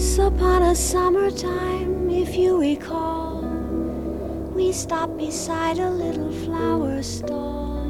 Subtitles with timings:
[0.00, 3.42] Once upon a summertime, if you recall,
[4.54, 7.84] we stopped beside a little flower stall.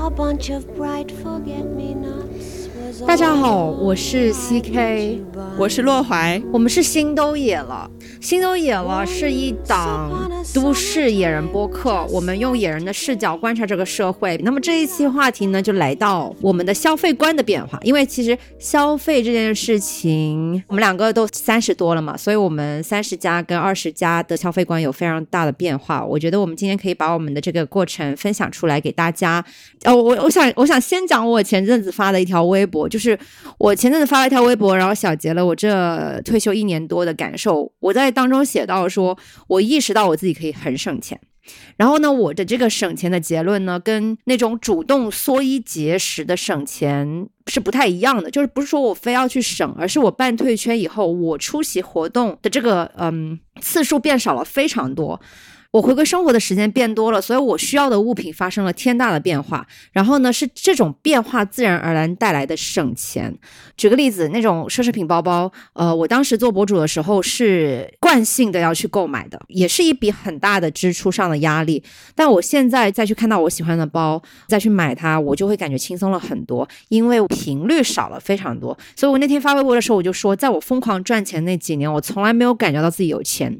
[0.00, 5.38] A bunch of bright forget me nots was 大家好， all 我是 I CK， wanted to
[5.38, 5.43] buy.
[5.57, 7.89] 我是洛怀，我们是心都野了。
[8.19, 14.35] 心都野了是一档都市野人播客，我们用野人的视角观察这个社会。
[14.43, 17.79] 那么这一期话题呢，就来到我们的消费观的变化。
[17.83, 26.03] 因为其实消费这件事情，我们两个都三十多了嘛，所以我们三十加跟二十加的消费观有非常大的变化。
[26.03, 29.43] 我觉得我们今天可以把我们的这个过程分享出来给大家。
[29.85, 33.17] 哦，我我想我想先讲我前阵子发的一条微博，就是
[33.57, 37.71] 我前阵子发了一条微博，然后小结了我这退休一年多的感受。
[37.79, 39.17] 我在当中写到说，
[39.47, 41.19] 我意识到我自己可以很省钱。
[41.77, 48.31] 然后呢，我的这个省钱的结论呢，跟那种主动缩衣节食的省钱是不太一样的。
[48.31, 55.21] 就是不是说我非要去省，而是我办退圈以后，我出席活动的这个嗯次数变少了非常多。
[55.75, 59.67] 我回归生活的时间变多了，所以我需要的物品发生了天大的变化。
[59.91, 63.37] 然后呢，是这种变化自然而然带来的省钱。
[63.75, 71.83] 举个例子，那种奢侈品包包，呃，我当时做博主的时候是惯性的要去购买的，也是一笔很大的支出上的压力。
[72.15, 78.77] 但我现在再去看到我喜欢的包，再去买它，我就会感觉轻松了很多，因为频率少了非常多。
[78.95, 83.53] 所以我那天发微博的时候，我就说，在我疯狂赚钱那几年，我从来没有感觉到自己有钱。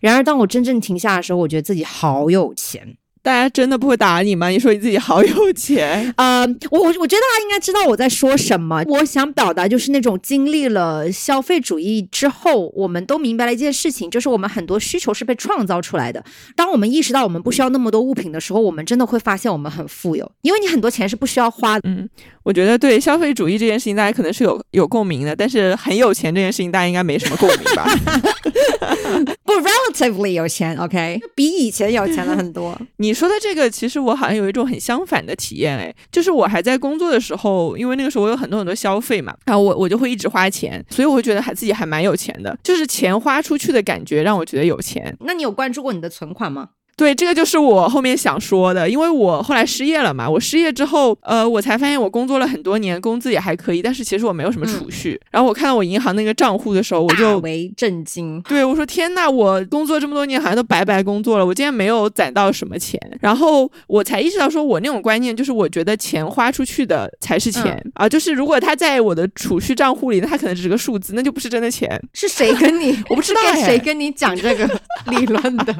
[0.00, 2.96] 然而，当我真正停下的时候，我觉得自己好有钱。
[3.20, 4.48] 大家真的不会打你吗？
[4.48, 8.82] 你说你自己好有钱，呃，我我我觉得大家应该知道我在说什么。
[8.86, 16.24] 我想表达就是那种经历了消费主义之后，我们都明白了一件事情，就是我们很多需求是被创造出来的。
[16.56, 22.08] 当我们意识到我们不需要那么多物品的时候，我们真的会发现我们很富有，因为你很多钱是不需要花的。
[22.44, 27.84] 我觉得对消费主义这件事情，大家可能是有有共鸣的，但是很有钱这件事情，大家应该没什么共鸣吧？
[29.44, 32.78] 不，relatively 有钱，OK，比以前有钱了很多。
[32.98, 45.16] 你说的这个，其实我好像有一种很相反的体验，哎，就是我还在工作的时候，因为那个时候我有很多很多消费嘛，然后我我就会一直花钱，所以我会觉得还自己还蛮有钱的，就是钱花出去的感觉让我觉得有钱。
[45.20, 46.68] 那你有关注过你的存款吗？
[46.98, 55.18] 对，这个就是我后面想说的，因为我后来失业了嘛，我失业之后，呃，我才发现我工作了很多年，工资也还可以，但是其实我没有什么储蓄。
[55.30, 58.42] 然后我看到我银行那个账户的时候，我就为震惊。
[58.42, 71.88] 对我说：“天呐，我工作这么多年，好像都白白工作了，我竟然没有攒到什么钱。”然后我才意识到，说我那种观念就是，我觉得钱花出去的才是钱、啊，就是如果它在我的储蓄账户里，那它可能只是个数字，那就不是真的钱。
[72.12, 72.98] 是谁跟你？
[73.08, 74.68] 我不知道谁跟你讲这个
[75.06, 75.72] 理论的？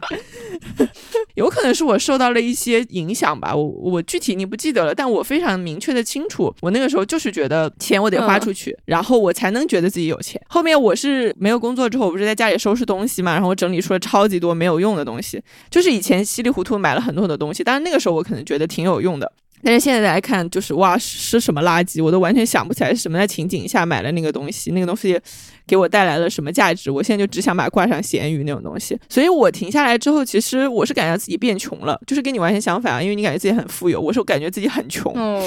[1.35, 10.41] 有可能是我受到了一些影响吧，我我具体你不记得了，但我非常明确的清楚，我那个时候就是觉得钱我得花出去，然后我才能觉得自己有钱。
[10.49, 19.31] 后面我是没有工作之后，我不是在家里收拾东西嘛，然后我整理出了超级多没有用的东西，就是以前稀里糊涂买了很多很多东西，但是那个时候我可能觉得挺有用的。
[19.61, 25.21] 但是现在来看，就是哇，是什么垃圾，我都完全想不起来是什么在情景下买了那个东西，那个东西
[25.69, 28.99] 给我带来了什么价值，我现在就只想把它挂上闲鱼那种东西。
[29.09, 35.13] 所以我停下来之后，其实我是感觉自己变穷了，就是跟你完全相反啊，因为你感觉自己很富有，我是感觉自己很穷。
[35.15, 35.45] 哦，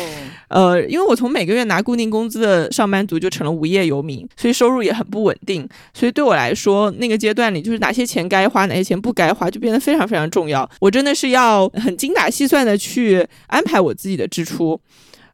[0.49, 5.67] 呃，因为我从每个月拿固定工资的上班族就成了无业游民，所以收入也很不稳定。
[5.93, 10.69] 所以对我来说，那个阶段里就是哪些钱该花，哪些钱不该花，就变得非常非常重要。
[10.79, 14.79] 我真的是要很精打细算的去安排我自己的支出。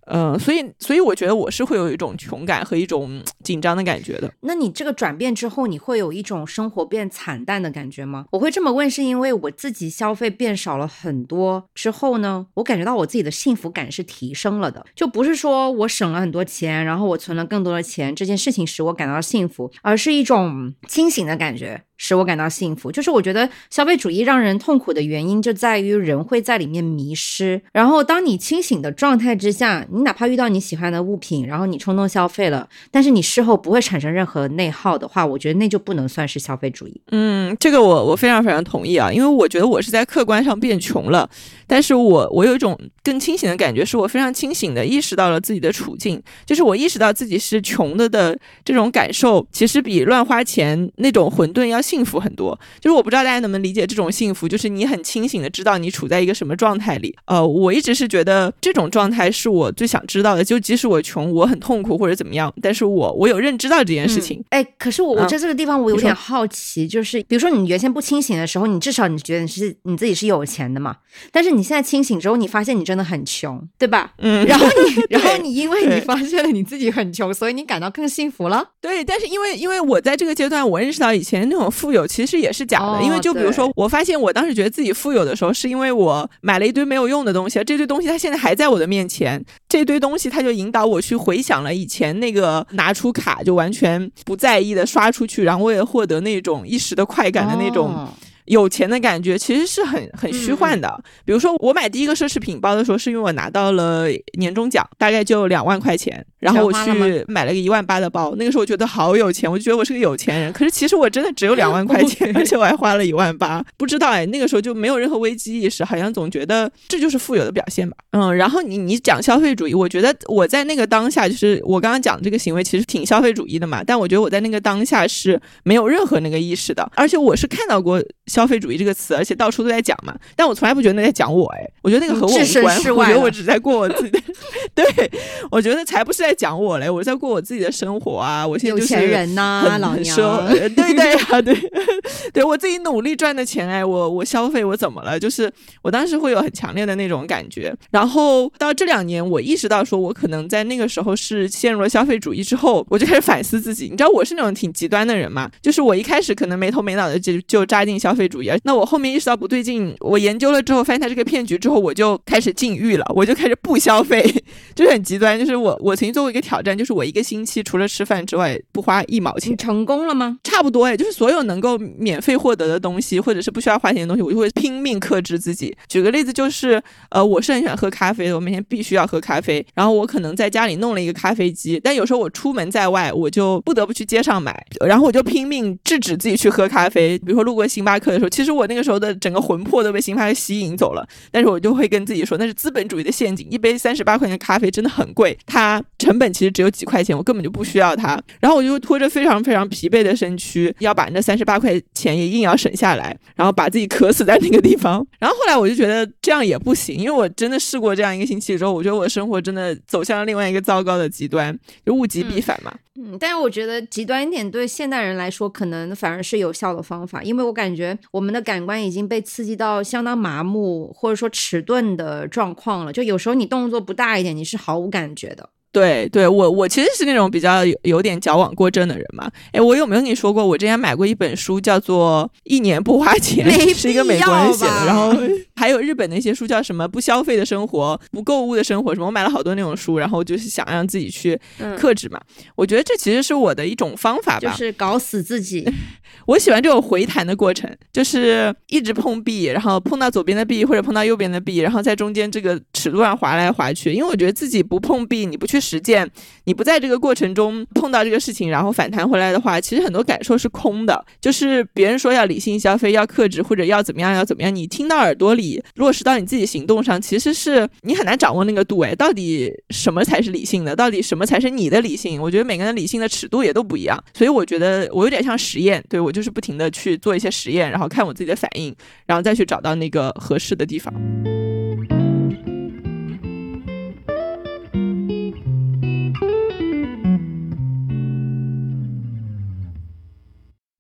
[0.10, 4.32] 嗯、所以，所以我觉得我是会有一种穷感和一种紧张的感觉的。
[4.42, 8.26] 那你这个转变之后，你会有一种生活变惨淡的感觉吗？
[8.32, 21.84] 我会这么问，是因为我自己消费变少了很多之后呢，我感觉到我自己的幸福感是提升了的，就不是说我省了很多钱，然后我存了更多的钱，这件事情使我感到幸福，而是一种清醒的感觉。
[21.98, 27.62] 使我感到幸福，就是我觉得消费主义让人痛苦的原因就在于人会在里面迷失。
[27.74, 37.02] 然后，当你清醒的状态之下，你哪怕遇到你喜欢的物品，然后你冲动消费了，但是你事后不会产生任何内耗的话，我觉得那就不能算是消费主义。
[37.12, 41.30] 嗯，这个我我非常非常同意啊，因为我觉得我是在客观上变穷了，
[41.66, 52.60] 但是我我有一种更清醒的感觉，是我非常清醒的意识到了自己的处境，就是我意识到自己是穷的的这种感受，其实比乱花钱那种混沌要幸福很多。
[52.82, 57.16] 就是我不知道大家能不能理解这种幸福，就是你很清醒的知道你处在一个什么状态里。
[57.26, 60.44] 呃，我一直是觉得这种状态是我最想知道的。
[60.44, 64.44] 就即使我穷，我很痛苦或者怎么样，但是我我有认知到这件事情。
[64.50, 70.98] 哎，可是我我在这个地方我有点好奇，就是比如说你原先不清醒的时候，你至少你觉得你是你自己是有钱的嘛？
[71.32, 74.14] 但是你现在清醒之后，你发现你真的很穷，对吧？
[74.20, 74.46] 嗯。
[74.46, 78.72] 然后你 然后你因为你发现了你自己很穷，所以你感到更幸福了。
[78.82, 83.04] 对，但是因为因为我在这个阶段，我认识到以前那种富有其实也是假的。
[83.04, 98.08] 因为就比如说，我发现我当时觉得自己富有的时候，是因为我买了一堆没有用的东西，这堆东西它现在还在我的面前，这堆东西它就引导我去回想了以前那个拿出卡就完全不在意的刷出去，然后为了获得那种一时的快感的那种。
[98.48, 101.02] 有钱的感觉其实是很很虚幻的。
[101.24, 104.08] 比如说，我买第一个奢侈品包的时候，是因为我拿到了
[104.40, 108.34] 年终奖，大概就两万块钱，然后我去买了个一万八的包。
[108.38, 110.52] 那个时候我觉得好有钱，我就觉得我是个有钱人。
[110.54, 113.64] 可是其实我真的只有两万块钱， 而且我还花了一万八。
[113.78, 117.96] 不知道哎，那个时候就没有任何危机意识，好像总觉得这就是富有的表现吧。
[118.12, 123.84] 嗯，然后你你讲消费主义，我觉得我在那个当下，就是我刚刚讲这个行为其实挺消费主义的嘛。
[123.84, 128.02] 但我觉得我在那个当下是没有任何那个意识的，而且我是看到过。
[128.38, 134.22] 消费主义这个词，而且到处都在讲嘛，但我从来不觉得那在讲我，哎，我觉得那个和我无关，我觉得我只在过我自己的，
[134.76, 135.12] 对，
[135.50, 140.16] 我觉得才不是在讲我嘞，我在过我自己的生活啊，我现在就是人呐，老娘，
[140.76, 141.58] 对对啊，对，
[142.32, 145.20] 对我自己努力赚的钱，哎，我我消费我怎么了？
[145.20, 145.52] 就是
[145.82, 158.14] 我当时会有很强烈的那种感觉，然后到这两年，我意识到说我可能在那个时候是陷入了消费主义之后，我就开始反思自己，你知道我是那种挺极端的人嘛，就是我一开始可能没头没脑的就就扎进消。
[158.18, 164.24] 费主义，那我后面意识到不对劲，我研究了之后发现它是个骗局，之后我就开始禁欲了，我就开始不消费，
[164.76, 165.38] 就是很极端。
[165.38, 169.56] 就是我我曾经做过一个挑战，就是我一个星期除了吃饭之外不花一毛钱。
[169.58, 170.40] 成功了吗？
[170.44, 175.76] 差不多哎，就是所有能够免费获得的东西，或者是不需要花钱的东西，我就会拼命克制自己。
[175.88, 179.66] 举个例子，就是呃，我是很喜欢喝咖啡的，我每天必须要喝咖啡。
[179.76, 187.18] 然后我可能在家里弄了一个咖啡机，但有时候我出门在外，我就不得不去街上买，然后我就拼命制止自己去喝咖啡。
[187.20, 188.17] 比如说路过星巴克。
[188.18, 193.48] 的时候，其实我那个时候的整个魂魄都被星巴克吸引走了，但是我就会跟自己说，那是资本主义的陷阱。
[193.50, 198.22] 一杯三十八块钱的咖啡真的很贵，它成本其实只有几块钱，我根本就不需要它。
[198.40, 205.06] 然后我就拖着非常非常疲惫的身躯，要把那三十八块钱也硬要省下来，然后把自己渴死在那个地方。
[205.20, 212.74] 然后后来我就觉得这样也不行，因为我真的试过这样一个星期之后，我觉得我的生活真的走向了另外一个糟糕的极端，就物极必反嘛。
[213.00, 222.94] 嗯，但是我觉得极端一点对现代人来说，可能反而是有效的方法，因为我感觉我们的感官已经被刺激到相当麻木或者说迟钝的状况了。
[222.94, 225.50] 就有时候你动作不大一点，你是毫无感觉的。
[225.70, 229.30] 对，对我我其实是那种比较有有点矫枉过正的人嘛。
[229.52, 234.86] 哎，我有没有跟你说过，我之前买过一本书，叫做《一年不花钱》，是一个美国人写的。
[234.88, 235.14] 然后
[235.58, 239.08] 还有日本的一些书，叫什么“不消费的生活”“不购物的生活”什么。
[239.08, 241.38] 我买了好多那种书，然后就是想让自己去
[241.78, 242.20] 克制嘛。
[242.56, 245.70] 我觉得这其实是我的一种方法吧，就是搞死自己。
[246.26, 253.92] 我喜欢这种回弹的过程，就是一直碰壁，然后碰到左边的壁或者碰到右边的壁，然后在中间这个尺度上滑来滑去。
[253.92, 255.58] 因为我觉得自己不碰壁，你不去。
[255.68, 256.10] 实践，
[256.46, 261.04] 你不在这个过程中碰到这个事情，然后反弹回来的话，其实很多感受是空的。
[261.20, 268.80] 就是别人说要理性消费，要克制，或者要怎么样，要怎么样，你听到耳朵里落实到你自己行动上，其实是你很难掌握那个度。
[268.80, 270.76] 哎，到底什么才是理性的？
[270.76, 272.22] 到底什么才是你的理性？
[272.22, 274.02] 我觉得每个人理性的尺度也都不一样。
[274.14, 280.94] 所以我觉得我有点像实验，对我就是不停的去做一些实验，然后看我自己的反应，然后再去找到那个合适的地方。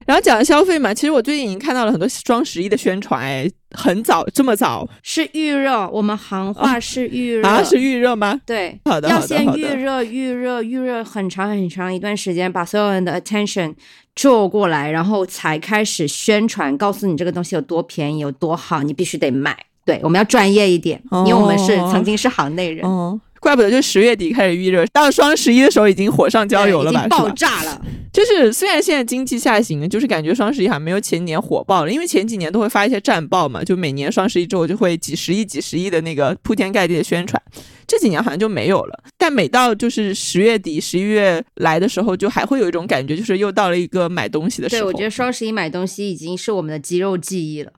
[0.07, 8.39] 然后讲消费嘛，其实我最近已经看到了很多双十一的宣传，哎，很早这么早是预热，我们行话是预热啊，是预热吗？
[8.45, 13.75] 对，好的，要先预热，预热，预热很长很长一段时间，把所有人的 attention
[14.15, 19.57] 做过来，然后才开始宣传，告诉你这个东西有多便宜，有多好，你必须得买。
[19.83, 22.85] 对，我们要专业一点，因为我们是曾经是行内人。
[22.85, 23.17] 哦，
[23.48, 27.08] 怪不得就十月底开始预热，到双十一的时候已经火上浇油了吧？
[27.08, 27.82] 爆炸了。
[28.12, 37.42] 就是虽然现在经济下行，就是感觉双十一好像没有前几年火爆了，因为前几年都会发一些战报嘛，就每年双十一之后就会几十亿、几十亿的那个铺天盖地的宣传，
[37.88, 39.00] 这几年好像就没有了。
[39.18, 44.82] 但每到就是十月底、十一月来的时候，就还会有一种感觉，就是又到了一个买东西的时候。
[44.82, 47.72] 对，我觉得双十一买东西已经是我们的肌肉记忆了。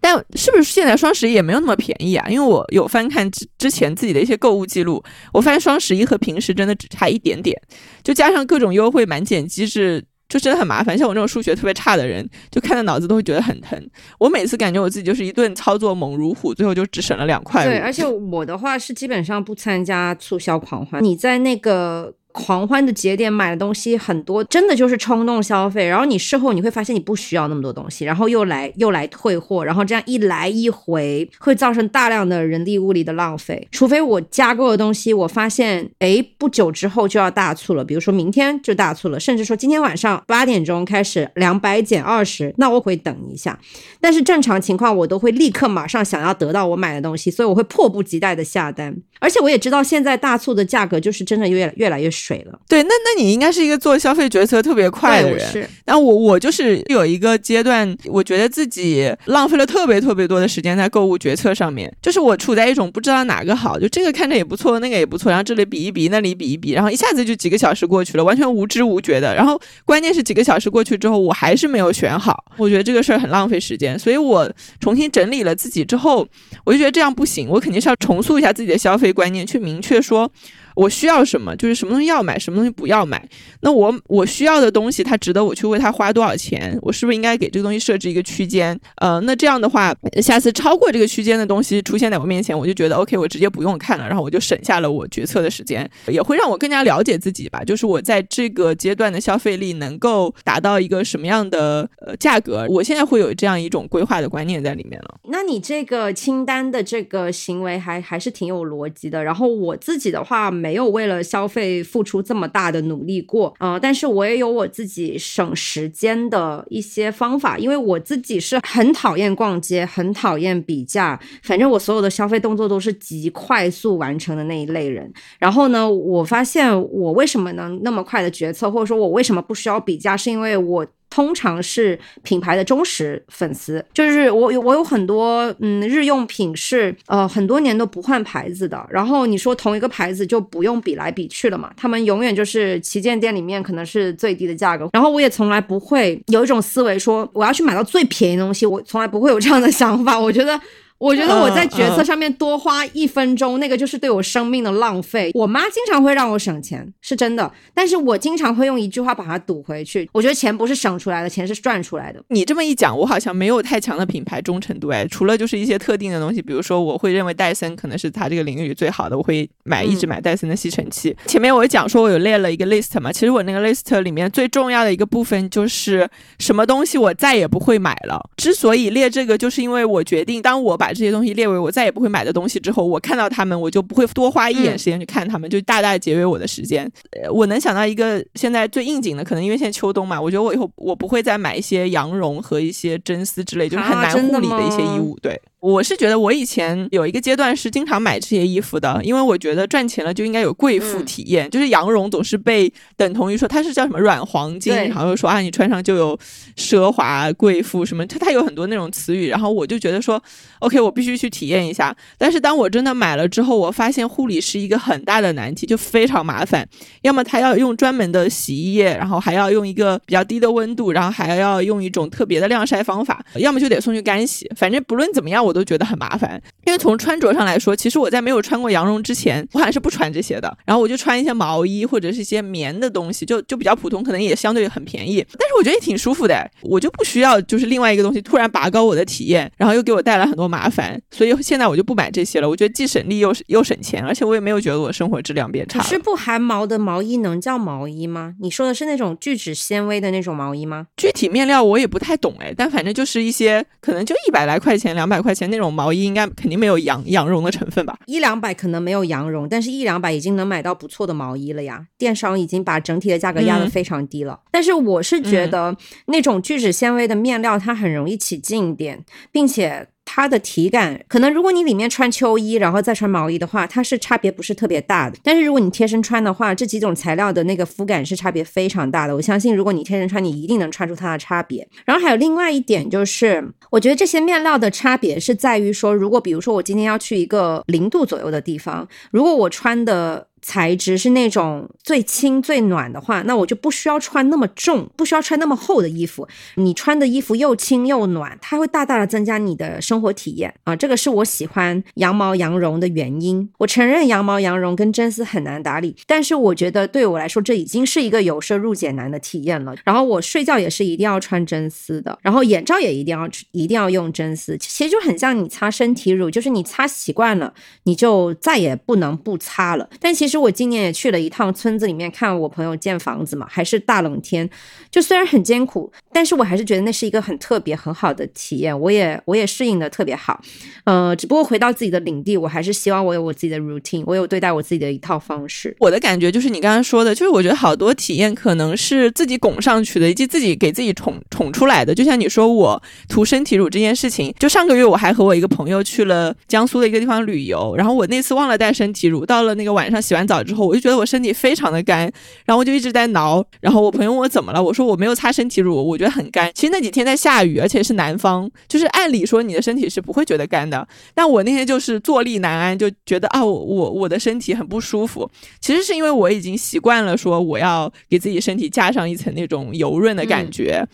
[0.00, 2.26] 但是不是现在双十一也没有那么便宜啊？
[2.28, 7.60] 因为我有翻看之之前自己的一些购物记录，我发现双十一和平时真的只差一点点，
[8.02, 10.04] 就加上各种优惠满减机制。
[10.28, 10.96] 就真的很麻烦。
[10.96, 13.78] 像我这种数学特别差的人，就看到脑子都会觉得很疼。
[14.18, 17.66] 我每次感觉我自己就是一顿操作猛如虎，最后就只省了两块。
[17.66, 21.04] 对，而且我的话是基本上不参加促销狂欢。
[21.04, 22.14] 你在那个。
[22.32, 25.86] 狂欢的节点买的东西很多，真的就是冲动消费。
[25.86, 33.68] 然后你事后你会发现你不需要那么多东西，然后又来又来退货，然后这样一来一回会造成大量的人力物力的浪费。
[33.70, 43.58] 除非我加购的东西，我发现哎不久之后就要大促了，比如说明天就大促了，甚至说今天晚上八点钟开始两百减二十，那我会等一下。
[44.00, 48.96] 但是正常情况我都会立刻马上想要得到我买的东西，所以我会迫不及待的下单。
[49.20, 52.58] 而且我也知道现在大促的价格就是真的越越来越水了。
[52.68, 55.40] 对，那那你应该是一个做消费决策特别快的人。
[55.50, 55.68] 是。
[55.84, 61.92] 但我我就是有一个阶段，我觉得自己浪费了特别特别多的时间在购物决策上面。
[62.00, 69.34] 就是我处在一种不知道哪个好，就这个看着也不错，那个也不错，然后这里比一比，那里比一比，然后一下子就几个小时过去了，完全无知无觉的。
[69.34, 72.44] 然后关键是几个小时过去之后，我还是没有选好。
[72.58, 74.48] 我觉得这个事儿很浪费时间，所以我
[74.78, 76.26] 重新整理了自己之后，
[76.64, 80.00] 我就觉得这样不行，我肯定是要重塑一下自己的消费观念，去明确。
[80.02, 80.30] 说。
[80.74, 83.26] 我需要什么，就是什么东西要买，什么东西不要买。
[83.60, 86.78] 那我我需要的东西，它值得我去为它花多少钱？
[86.82, 88.78] 我是不是应该给这个东西设置一个区间？
[88.96, 97.62] 呃，那这样的话，下次超过这个区间的东西出现在我面前，我就觉得 OK，我直接不用看了，然后我就省下了我决策的时间，也会让我更加了解自己吧。
[97.64, 102.66] 就是我在这个阶段的消费力能够达到一个什么样的呃价格？
[102.68, 105.20] 我现在会有这样一种规划的观念在里面了。
[105.28, 109.22] 那你这个清单的这个行为还还是挺有逻辑的。
[109.22, 110.50] 然后我自己的话。
[110.62, 125.12] 没有为了消费付出这么大的努力过，呃，但是我也有我自己省时间的一些方法，因为我自己是很讨厌逛街，很讨厌比价，反正我所有的消费动作都是极快速完成的那一类人。
[125.40, 130.86] 然后呢，我发现我为什么能那么快的决策，或者说我为什么不需要比价，是因为我。
[131.12, 150.58] 通常是品牌的忠实粉丝，就是我有我有很多嗯日用品是呃很多年都不换牌子的，然后你说同一个牌子就不用比来比去了嘛，他们永远就是旗舰店里面可能是最低的价格，然后我也从来不会有一种思维说我要去买到最便宜的东西，我从来不会有这样的想法，我觉得。
[151.02, 155.32] 我觉得我在角色上面多花一分钟，那个就是对我生命的浪费。
[155.34, 160.08] 我妈经常会让我省钱，是真的，但是我经常会用一句话把它堵回去。
[160.12, 162.22] 我觉得钱不是省出来的，钱是赚出来的。
[162.28, 171.16] 你这么一讲，我好像没有太强的品牌忠诚度哎，除了就是一些特定的东西，比如说我会认为戴森可能是它这个领域最好的，我会买一直买戴森的吸尘器。
[171.26, 178.30] 前面我讲说我有列了一个 list 嘛，其实我那个 list 里面最重要的一个部分就是什么东西我再也不会买了。
[178.36, 181.70] 之所以列这个，就是因为我决定当我把这些东西列为我。
[181.72, 186.90] 再也不会买的东西之后，我看到他们，我就不会多花一眼时间去看他们，就大大节约我的时间。
[187.30, 195.18] 我能想到一个现在最应景的，可能因为现在秋冬嘛，我觉得我以后我不会再买一些羊绒和一些真丝之类，就是很难护理的一些衣物。
[195.22, 195.40] 对。
[195.62, 206.18] 我是觉得我以前有一个阶段是经常买这些衣服的，因为我觉得赚钱了就应该有贵妇体验，就是羊绒总是被等同于说它是叫什么软黄金，然后又说啊你穿上就有
[206.56, 210.20] 奢华贵妇什么，它它有很多那种词语，然后我就觉得说
[210.58, 211.96] ，OK 我必须去体验一下。
[212.18, 216.68] 但是当我真的买了之后，我发现护理是一个很大的难题，就非常麻烦。
[217.02, 224.50] 要么它要用专门的洗衣液，然后还要用一个比较低的温度，然后还要用一种特别的晾晒方法，要么就得送去干洗。
[224.56, 225.51] 反正不论怎么样我。
[225.52, 230.56] 我都觉得很麻烦，因为从穿着上来说，其实我在没有穿过羊绒之前，我还是不穿这些的。
[230.64, 235.22] 然后我就穿一些毛衣或者是一些棉的东西，就就比较普通，可能也相对很便宜。
[235.38, 240.98] 但是我觉得也挺舒服的，我就不需要就是另外一个东西突然拔高我的体验，然后又给我带来很多麻烦。
[241.10, 242.48] 所以现在我就不买这些了。
[242.48, 245.82] 我觉得既省力又又省钱，而且我也没有觉得我生活质量变差。
[245.82, 248.32] 是不含毛的毛衣能叫毛衣吗？
[248.40, 250.86] 你说的是那种聚酯纤维的那种毛衣吗？
[250.96, 255.41] 具体面料我也不太懂哎，但反正就是一些可能就一百来块钱、两百块钱。
[255.50, 257.98] 那种毛衣应该肯定没有羊羊绒的成分吧？
[258.06, 261.86] 一两百可能没有羊绒，但是一两百已经能买到不错的毛衣了呀。
[261.96, 264.40] 电商已经把整体的价格压得非常低了。
[264.50, 269.88] 但是我是觉得那种聚酯纤维的面料它很容易起静电，并且。
[270.04, 275.16] 它的体感可能，如果你里面穿秋衣，然后再穿毛衣的话，它是差别不是特别大的。
[275.22, 279.14] 但是如果你贴身穿的话，这几种材料的那个肤感是差别非常大的。
[279.14, 281.66] 我相信，如果你贴身穿，你一定能穿出它的差别。
[281.84, 290.28] 然后还有另外一点就是，我觉得这些面料的差别是在于说，如果比如说我今天要去一个零度左右的地方，如果我穿的。
[290.42, 296.28] 材质是那种最轻最暖的话，那我就不需要穿那么重，不需要穿那么厚的衣服。
[296.56, 300.74] 你穿的衣服又轻又暖，它会大大的增加你的生活体验啊！
[300.74, 303.48] 这个是我喜欢羊毛羊绒的原因。
[303.58, 309.74] 我承认羊毛羊绒跟真丝很难打理，但是我觉得对我来说这已经是一个由奢入俭难的体验了。
[309.84, 319.88] 然后我睡觉也是一定要穿真丝的，然后眼罩也一定要一定要用真丝，其实就很像你擦身体乳，就是你擦习惯了，你就再也不能不擦了。
[320.00, 324.48] 但其实其实我今年也去了一趟村子里面看我朋友建房子嘛，还是大冷天，
[324.90, 330.40] 就虽然很艰苦，但是我还是觉得那是一个很特别很好的体验，我也我也适应的特别好。
[330.84, 335.76] 呃，只不过回到自己的领地，我还是希望我有我自己的 routine，我有对待我自己的一套方式。
[335.78, 341.94] 我的感觉就是你刚刚说的，就是我觉得好多体验可能是自己拱上去的，以及自己给自己宠宠出来的。
[341.94, 352.00] 就像你说我涂身体乳这件事情，就上个月我还和我一个朋友去了江苏的一个地方旅游，然后我那次忘了带身体乳，到了那个晚上洗完澡之后，我就觉得我身体非常的干，
[352.44, 353.44] 然后我就一直在挠。
[353.60, 356.50] 然后我朋友问我怎么了，我说我没有擦身体乳，我觉得很干。
[356.54, 365.30] 其实那几天在下雨，而且是南方，就是按理说你的身体是不会觉得干的，但我那天就是坐立难安，就觉得啊我我我的身体很不舒服。
[365.60, 370.86] 其实是因为我已经习惯了说我要给自己身体加上一层那种油润的感觉。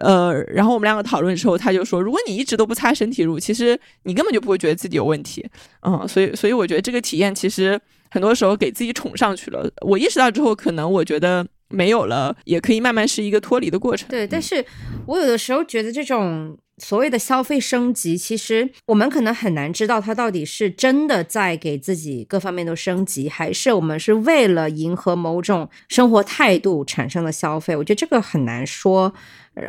[0.00, 5.46] 呃，然后我们两个讨论之后，他就说，如果你一直都不擦身体乳，其实你根本就不会觉得自己有问题。
[5.82, 9.70] 嗯，所以所以我觉得这个体验其实很多时候给自己宠上去了。
[9.80, 14.08] 我意识到之后，可能我觉得没有了，也可以慢慢是一个脱离的过程。
[14.08, 14.64] 对，但是
[15.06, 27.74] 我有的时候觉得这种所谓的消费升级，其实我们可能很难知道它到底是真的在给自己各方面都升级，还是我们是为了迎合某种生活态度产生的消费。
[27.74, 29.14] 我觉得这个很难说。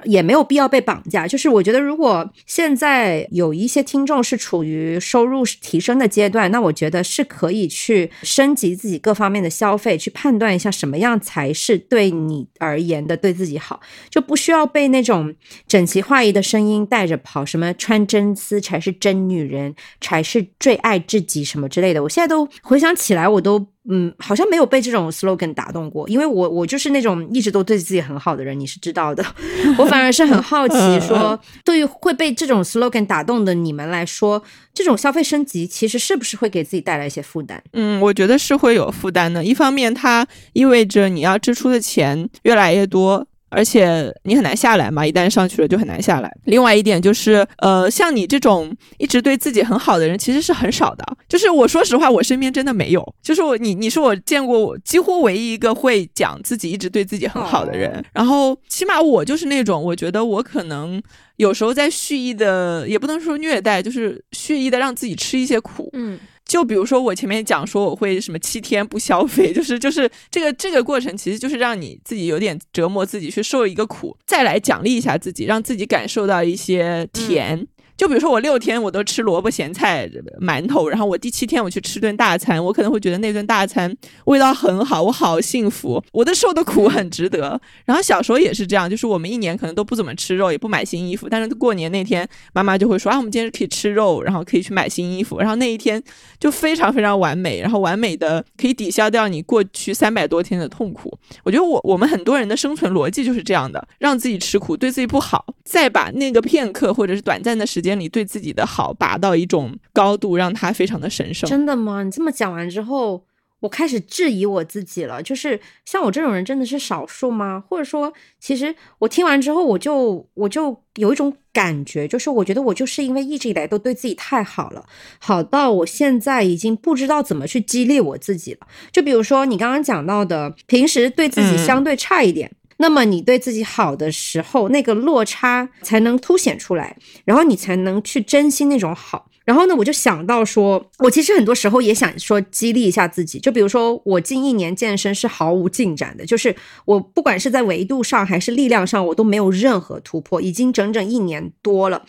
[0.03, 1.27] 也没有必要被绑架。
[1.27, 13.79] 就是我觉得，如果现在有一些听众是处于收入提升的阶段，那我觉得是可以去升级自己各方面的消费，去判断一下什么样才是对你而言的对自己好，
[14.10, 15.34] 就不需要被那种
[15.67, 22.03] 整齐划一的声音带着跑，什么穿真丝才是真女人，才是最爱自己什么之类的。
[22.03, 23.67] 我现在都回想起来，我都。
[23.89, 29.25] 嗯，好像没有被这种 slogan 打动过，因为我我就是那种一直都对自己很好的人，你是知道的。
[29.77, 37.62] 我反而是很好奇，说对于会被这种 slogan 打动的你们来说，这种消费升级其实是不是会给自己带来一些负担？
[37.74, 39.44] 嗯，我觉得是会有负担的。
[39.44, 43.25] 一方面，它意味着你要支出的钱越来越多。
[43.50, 46.32] 而且你很难下来嘛，一旦上去了就很难下来。
[46.46, 51.06] 另外一点就是，呃，像你这种一直对自己很好的人，其实是很少的。
[51.30, 53.16] 就是我说实话，我身边真的没有。
[53.22, 58.04] 就是我，你你是我见过我几乎唯一一个会讲自己一直对自己很好的人。
[58.13, 61.02] 然后起码我就是那种，我觉得我可能
[61.38, 65.89] 有时候在蓄意的，也不能说虐待，就是蓄意的让自己吃一些苦。
[65.93, 66.19] 嗯。
[66.47, 77.67] 就比如说我前面讲说我会什么七天不消费，就是就是这个这个过程其实就是让你自己有点折磨自己去受一个苦，再来奖励一下自己，让自己感受到一些甜。
[77.97, 80.07] 就比如说我六天我都吃萝卜咸菜
[80.39, 83.93] 馒头，然后我第七天我去吃顿大餐，我可能会觉得那顿大餐
[84.25, 87.60] 味道很好，我好幸福，我的受的苦很值得。
[87.86, 96.01] 然后小时候也是这样，就是我们一年可能都不怎么吃肉，也不买新衣服，但是过年那天妈妈就会说啊，我们今天可以吃肉，然后可以去买新衣服，然后那一天
[96.39, 101.12] 就非常非常完美，然后完美的可以抵消掉你过去三百多天的痛苦。
[101.43, 107.87] 我觉得我我们很多人的生存逻辑就是这样的，让自己吃苦，对自己不好，再把那个片刻或者是短暂的时间。
[107.88, 111.50] 间里对自己的好拔到一种高度，让他非常的神圣。
[111.50, 112.04] 真的吗？
[112.04, 113.23] 你这么讲完之后，
[113.62, 115.23] 我开始质疑我自己了。
[115.23, 117.63] 就是像我这种人，真的是少数吗？
[117.67, 124.86] 或者说，其实我听完之后，我就我就有一种感觉，就是我觉得我就是因为一直以来都对自己太好了，
[125.19, 128.67] 好到我现在已经不知道怎么去激励我自己了。
[128.91, 132.52] 就比如说你刚刚讲到的，平时对自己相对差一点。
[132.78, 139.30] 那么你对自己好的时候，那个落差才能凸显出来，然后你才能去珍惜那种好。
[139.46, 143.40] 然后呢，我就想到说，我其实很多时候也想说激励一下自己。
[143.40, 152.04] 就比如说，我近一年健身是毫无进展的，就是我不管是在维度上还是力量上，我都没有任何突破，已经整整一年多了。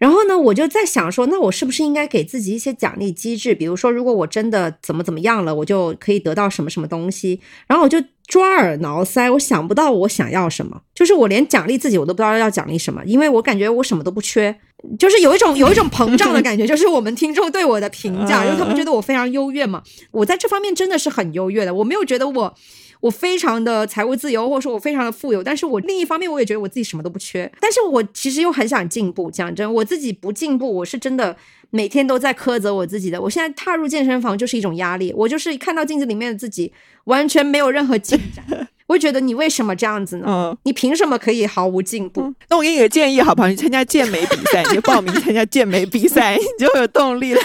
[0.00, 3.54] 然后呢，我就在想说，那我是不是应该给自己一些奖励机制？
[3.54, 7.38] 比如说，如果我真的怎么怎么样了，我就可以得到什么什么东西。
[7.66, 14.58] 然后我就抓耳挠腮，我想不到我想要什么，就是我连奖励自己我都不知道要奖励什么，因为我感觉我什么都不缺，
[14.98, 19.82] 就是有一种有一种膨胀的感觉， 就是我们听众对我的评价，因为他们觉得我非常优越嘛。
[20.12, 22.54] 我在这方面真的是很优越的，我没有觉得我。
[23.00, 29.30] 我非常的财务自由，或者说我非常的富有，但是我另一方面我也觉得我自己什么都不缺，但是我其实又很想进步。
[29.30, 31.34] 讲真，我自己不进步，我是真的
[31.70, 33.20] 每天都在苛责我自己的。
[33.20, 36.72] 我现在踏入健身房就是一种压力，我就是看到镜子里面的自己
[37.04, 40.26] 完全没有任何进展， 我觉得你为什么这样子呢？
[40.28, 42.34] 嗯，你凭什么可以毫无进步？
[42.48, 43.48] 那我给你个建议好不好？
[43.48, 47.40] 你参加健美比赛，你就报名参加健美比赛，你就有动力了。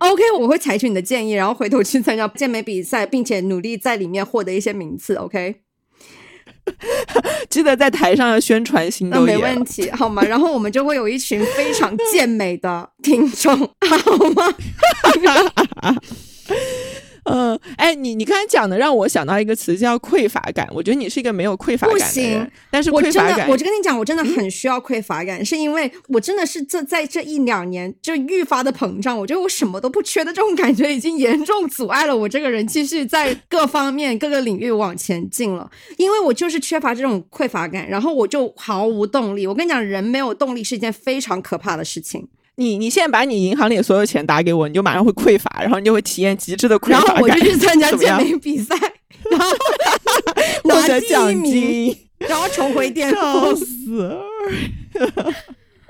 [0.00, 5.14] OK，我会采取你的建议，然后回头去参加健美比赛，并且努力在里面获得一些名次。
[5.14, 5.56] OK，
[7.48, 9.36] 记得在台上要宣传新那没。
[9.36, 10.22] 问题，好吗？
[10.22, 14.54] 然后我们就会有一群非常健美的听众，好吗？
[17.24, 20.68] 嗯，哎，你你刚才讲的让我想到一个词叫匮乏感。
[20.72, 39.46] 我觉得你是一个没有匮乏感的人行，但是我真的，匮乏感，我就跟你讲，我真的很需要匮乏感，是因为我真的是这在这一两年就愈发的膨胀，我觉得我什么都不缺的这种感觉已经严重阻碍了我这个人继续在各方面各个领域往前进了，因为我就是缺乏这种匮乏感，然后我就毫无动力。
[39.46, 42.28] 我跟你讲，人没有动力是一件非常可怕的事情。
[42.60, 47.16] 你你现在把你银行里所有钱打给我，你就马上会匮乏，然后你就会体验极致的匮乏感。
[47.16, 48.76] 后我就去参加健美比赛，
[49.30, 49.50] 然后
[50.62, 53.56] 获拿奖，金，然后重回巅峰笑峰。
[53.56, 54.14] 死！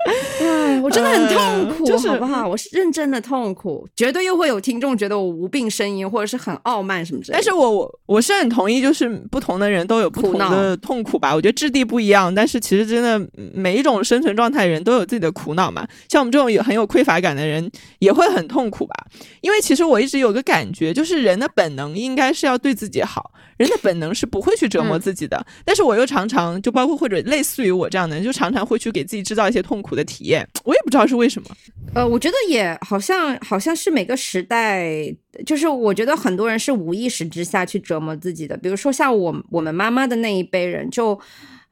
[0.05, 2.47] 哎，我真的很痛苦，呃就是好不好？
[2.47, 7.41] 我是认真的痛苦，绝对又会有听众觉得我无病呻吟，或者是很傲慢什么之类的。
[7.41, 11.33] 但是我我我是很同意，就是不同的人都有不同苦恼的痛苦吧。
[11.35, 15.87] 我觉得质地不一样，但是其实真的每一种生存状态的人都有自己的苦恼嘛。
[16.09, 18.95] 像我们这种有很有匮乏感的人，也会很痛苦吧。
[19.41, 25.45] 因为其实我一直有个感觉，就是人的本能应该是要对自己好，人的本能是不会去折磨自己的。
[25.63, 30.47] 但是我又常常就包括或者类似于我这样的人，就常常会去给自己制造一些痛苦我的体验。
[30.63, 31.47] 我也不知道是为什么。
[31.93, 35.13] 呃，我觉得也好像好像是每个时代，
[35.45, 38.57] 就是我觉得很多人是无意识之下去折磨自己的。
[38.57, 41.19] 比如说像我我们妈妈的那一辈人就。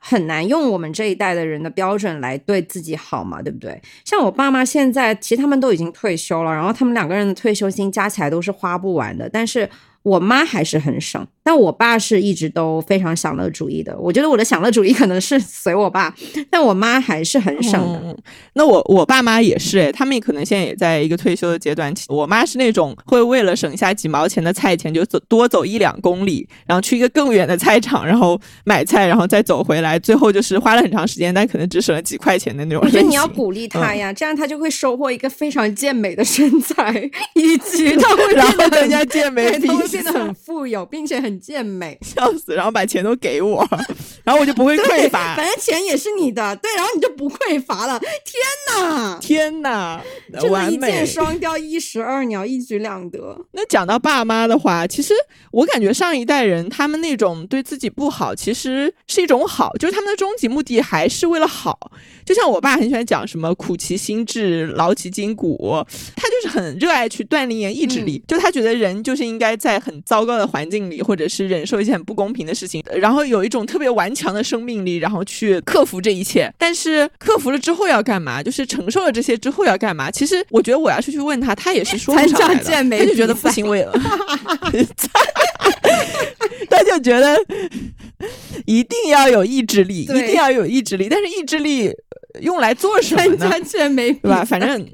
[0.01, 3.81] 很难用我们这一代的人的标准来对自己好嘛，对不对？
[4.05, 9.69] 像我爸妈现在，其实他们都已经退休了，然后他们两个人的退休金加起来都是花不完的，但是
[10.03, 13.97] 我妈还是很省，但我爸是一直都非常享乐主义的。
[13.99, 16.13] 我觉得我的享乐主义可能是随我爸，
[16.49, 18.01] 但我妈还是很省的。
[18.03, 18.17] 嗯，
[18.53, 21.93] 那我我爸妈也是诶，他们可能现在也在一个退休的阶段。
[22.07, 32.83] 我妈是那种会为了省下几毛钱的菜钱，就走多走一两公里，然后去一个更远的菜场，然后买菜，然后再走回来，最后就是花了很长时间，但可能只省了几块钱的那种。
[32.83, 36.93] 我觉得你要鼓励他呀，这样他就会收获一个非常健美的身材，
[37.35, 41.97] 以及他会然后变得很人家健美对变得很富有，并且很健美。
[42.03, 43.67] 笑死，然后把钱都给我，
[44.23, 45.45] 然后我就不会，匮乏反。
[45.45, 47.99] 正钱也是你的，对，然后你就不匮乏了。
[47.99, 48.09] 天
[48.67, 50.01] 哪，天哪，
[50.39, 51.05] 真的一箭！
[51.05, 53.45] 双雕，一石二鸟，一举两得。
[53.51, 55.13] 那讲到爸妈的话，其实
[55.51, 61.91] 我感觉上一代人他们那种对自己不好，其实是一种好，就是他们的终极目的还是为了好。
[62.25, 65.83] 就像我爸很喜欢讲什么苦其心志，劳其筋骨，
[66.15, 68.23] 他就是很热爱去锻炼意志力。
[68.27, 76.53] 就他觉得人就是应该在很糟糕的环境里，或者是忍受一些很不公平的事情，然后有一种特别顽强的生命力，然后去克服这一切。
[76.57, 78.41] 但是克服了之后要干嘛？
[78.43, 80.11] 就是承受了这些之后要干嘛？
[80.11, 82.97] 其实我觉得我要是去问他，他也是说不上来的。
[82.97, 83.87] 他就觉得不行，我也，
[86.69, 87.37] 他就觉得
[88.65, 91.93] 一定要有意志力，一定要有意志力，但是意志力
[92.41, 93.69] 用来做什么呢参加？
[93.69, 94.45] 健美比对吧？
[94.45, 94.87] 赛反正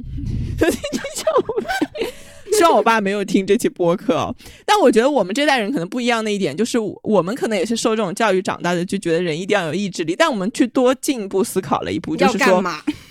[2.55, 4.35] 希望我爸没有听这期播客哦。
[4.65, 10.15] 但我觉得我们这代人可能不一样的一点，就是我们可能也是受这种教育长大的，就觉得人一定要有意志力。
[10.17, 12.63] 但我们去多进一步思考了一步，就是说？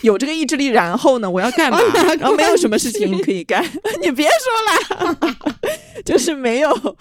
[0.03, 1.79] 有这个意志力，然后呢，我要干嘛？
[2.19, 3.65] 然后没有什么事情可以干，
[4.03, 5.37] 你别说了，
[6.05, 6.97] 就是没有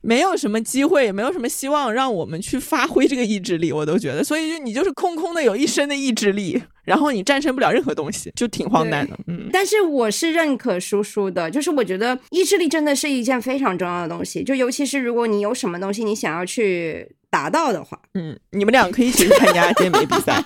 [0.00, 9.16] 没有什么机会，也没有什么希望让我们去发挥这个意志力，我都觉得，所以就你就是空空的有一身的意志力，然后你战胜不了任何东西，就挺荒诞的。
[9.26, 20.42] 嗯，但是我是认可叔叔的，就是我觉得意志力真的是一件非常重要的东西，就尤其是如果你有什么东西你想要去达到的话，嗯，你们俩可以一起去参加健美比赛。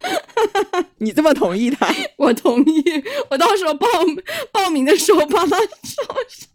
[0.98, 1.92] 你这么同意他？
[2.16, 2.82] 我同意，
[3.30, 3.86] 我到时候报
[4.50, 6.48] 报名的时候帮他说上。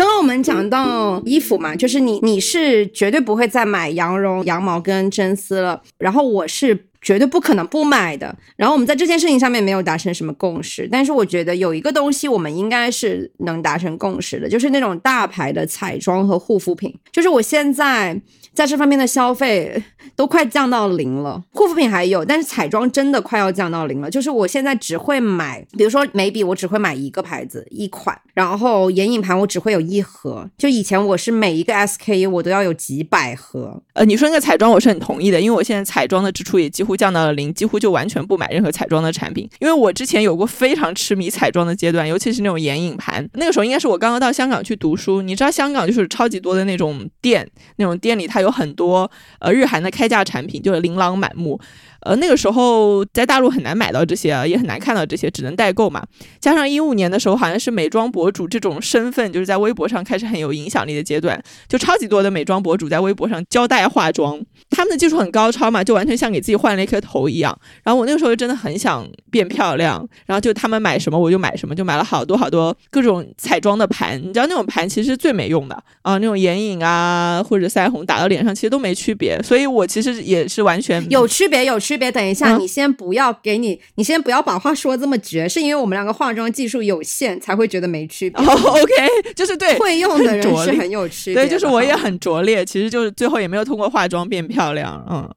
[0.00, 8.34] 刚刚我们讲到衣服嘛，就是你你是绝对不会再买羊绒、羊毛跟真丝了，然后我是绝对不可能不买的。
[8.56, 16.94] 然后我们在这件事情上面没有达成什么共识，但是我觉得有一个东西我们应该是能达成共识的，就是那种大牌的彩妆和护肤品。
[17.12, 18.18] 就是我现在
[18.60, 19.82] 在这方面的消费
[20.14, 24.10] 都快降到零了，护肤品还有，但是彩妆真的快要降到零了。
[24.10, 30.46] 就是我现在只会买，比如说眉笔，我只会买一个牌子一款，然后眼影盘我只会有一盒。
[30.58, 33.82] 就以前我是每一个 SK 我都要有几百盒。
[33.94, 39.48] 呃，你说那个彩妆我是很同意的，因为我现在彩妆的支出也几乎降到了零，几乎就完全不买任何彩妆的产品。
[39.58, 43.26] 因为我之前有过非常痴迷彩妆的阶段，尤其是那种眼影盘。
[43.32, 51.60] 那个时候应该是我刚刚到香港去读书，你知道香港就是超级多的那种店，那种店里它有很多呃日韩的开价产品，就是琳琅满目。
[52.02, 56.02] 呃，那个时候在大陆很难买到这些，也很难看到这些，只能代购嘛。
[56.40, 67.54] 加上一五年的时候，好像是美妆博主这种身份，就是在微博上开始很有影响力的阶段，就超级多的美妆博主在微博上教大家化妆，他们的技术很高超嘛，就完全像给自己换了一颗头一样。
[67.84, 74.18] 然后我那个时候真的很想变漂亮，然后就他们买什么我就买什么，就买了好多好多各种彩妆的盘。
[74.18, 81.89] 你知道那种盘其实最没用的啊，那种眼影啊或者腮红打到脸上其实都没区别，所以我其实也是完全有区别有区。
[81.90, 88.46] 区别，等一下，你先不要给你，你先不要把话说这么绝，是因为我们两个化妆技术有限，才会觉得没区别。
[88.46, 88.92] OK，
[89.34, 91.42] 就是对会用的人是很有区别。
[91.42, 95.04] 对，就是我也很拙劣，其实就是最后也没有通过化妆变漂亮。
[95.10, 95.28] 嗯，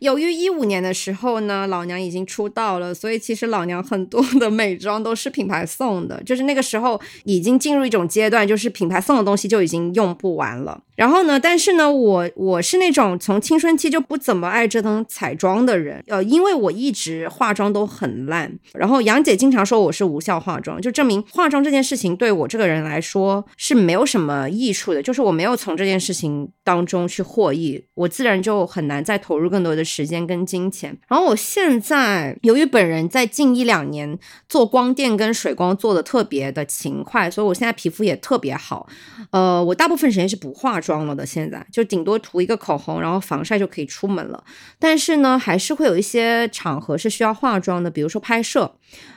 [0.00, 10.82] 由于一五年的时候呢，老娘已经出道了，所以其实老娘很多的美妆都是品牌送的，就是那个时候已经进入一种阶段，就是品牌送的东西就已经用不完了。
[10.96, 15.99] 然后呢，但是呢，我我是那种从青春期就不怎么爱折腾彩妆的人。
[16.06, 30.96] 呃，因为我一直化妆都很烂，然后杨姐经常说我是无效化妆，就证明化妆这件事情对我这个人来说是没有什么益处的，就是我没有从这件事情当中去获益，我自然就很难再投入更多的时间跟金钱。
[31.08, 38.88] 然后我现在由于本人在近一两年做光电跟水光做的特别的勤快，所以我现在皮肤也特别好。
[39.30, 44.42] 呃，我大部分时间是不化妆了的，现在就顶多涂一个口红，然后防晒就可以出门了。
[44.78, 48.72] 但是呢，还是会有一些场合是需要化妆的，比如说拍摄，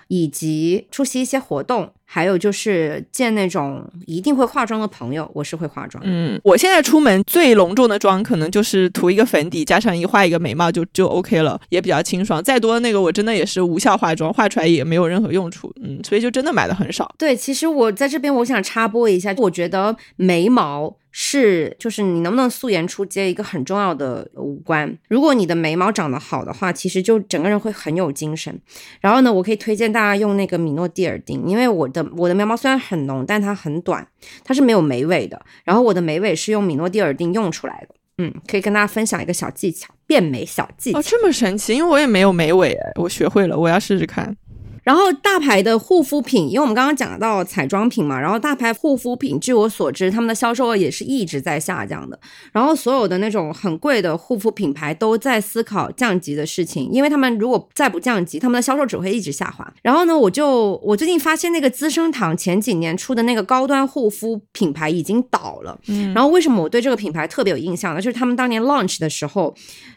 [0.08, 6.04] 以及出席一些活动，还有就是见那种一定会化妆的朋友，我是会化妆。
[6.06, 12.44] 嗯，我现在出门最隆重的妆，可能就是涂一个粉底，加上一画一个眉毛就就 OK 了，也比较清爽。
[12.44, 15.74] 再多的那个，我真的也是无效化妆，画出来也没有任何用处。
[15.82, 17.14] 嗯，所以就真的买的很少。
[17.18, 20.98] 对，其实我在这边我想插播一下，我觉得眉毛。
[21.16, 24.98] 是，就是你能不能素颜出街一个很重要的五官。
[25.08, 28.60] 如果你的眉毛长得好的话，其实就整个人会很有精神。
[29.00, 34.08] 然后呢，我可以推荐大家用那个米诺地尔丁，因为我的我的眉毛虽然很浓，但它很短，
[34.44, 35.40] 它是没有眉尾的。
[35.64, 37.96] 然后我的眉尾是用米诺地尔丁用出来的。
[38.18, 41.00] 嗯，可以跟大家分享一个小技巧，变美小技巧。
[41.00, 44.36] 哦，这么神奇，因为我也没有眉尾，我学会了，我要试试看。
[44.84, 52.20] 然后大牌的护肤品，因为我们刚刚讲到彩妆品嘛，然后大牌护肤品，据我所知，他们的销售额也是一直在下降的。
[52.52, 59.72] 然后所有的那种很贵的护肤品牌都在思考降级的事情，因为他们如果再不降级，他们的销售只会一直下滑。
[59.82, 65.80] 然后呢，我就我最近发现那个资生堂前几年出的那个高端护肤品牌已经倒了。
[65.88, 66.14] 嗯。
[66.14, 68.02] 然后为什么我对这个品牌特别有印象呢？
[68.02, 69.56] 就是他们当年 launch 的时候。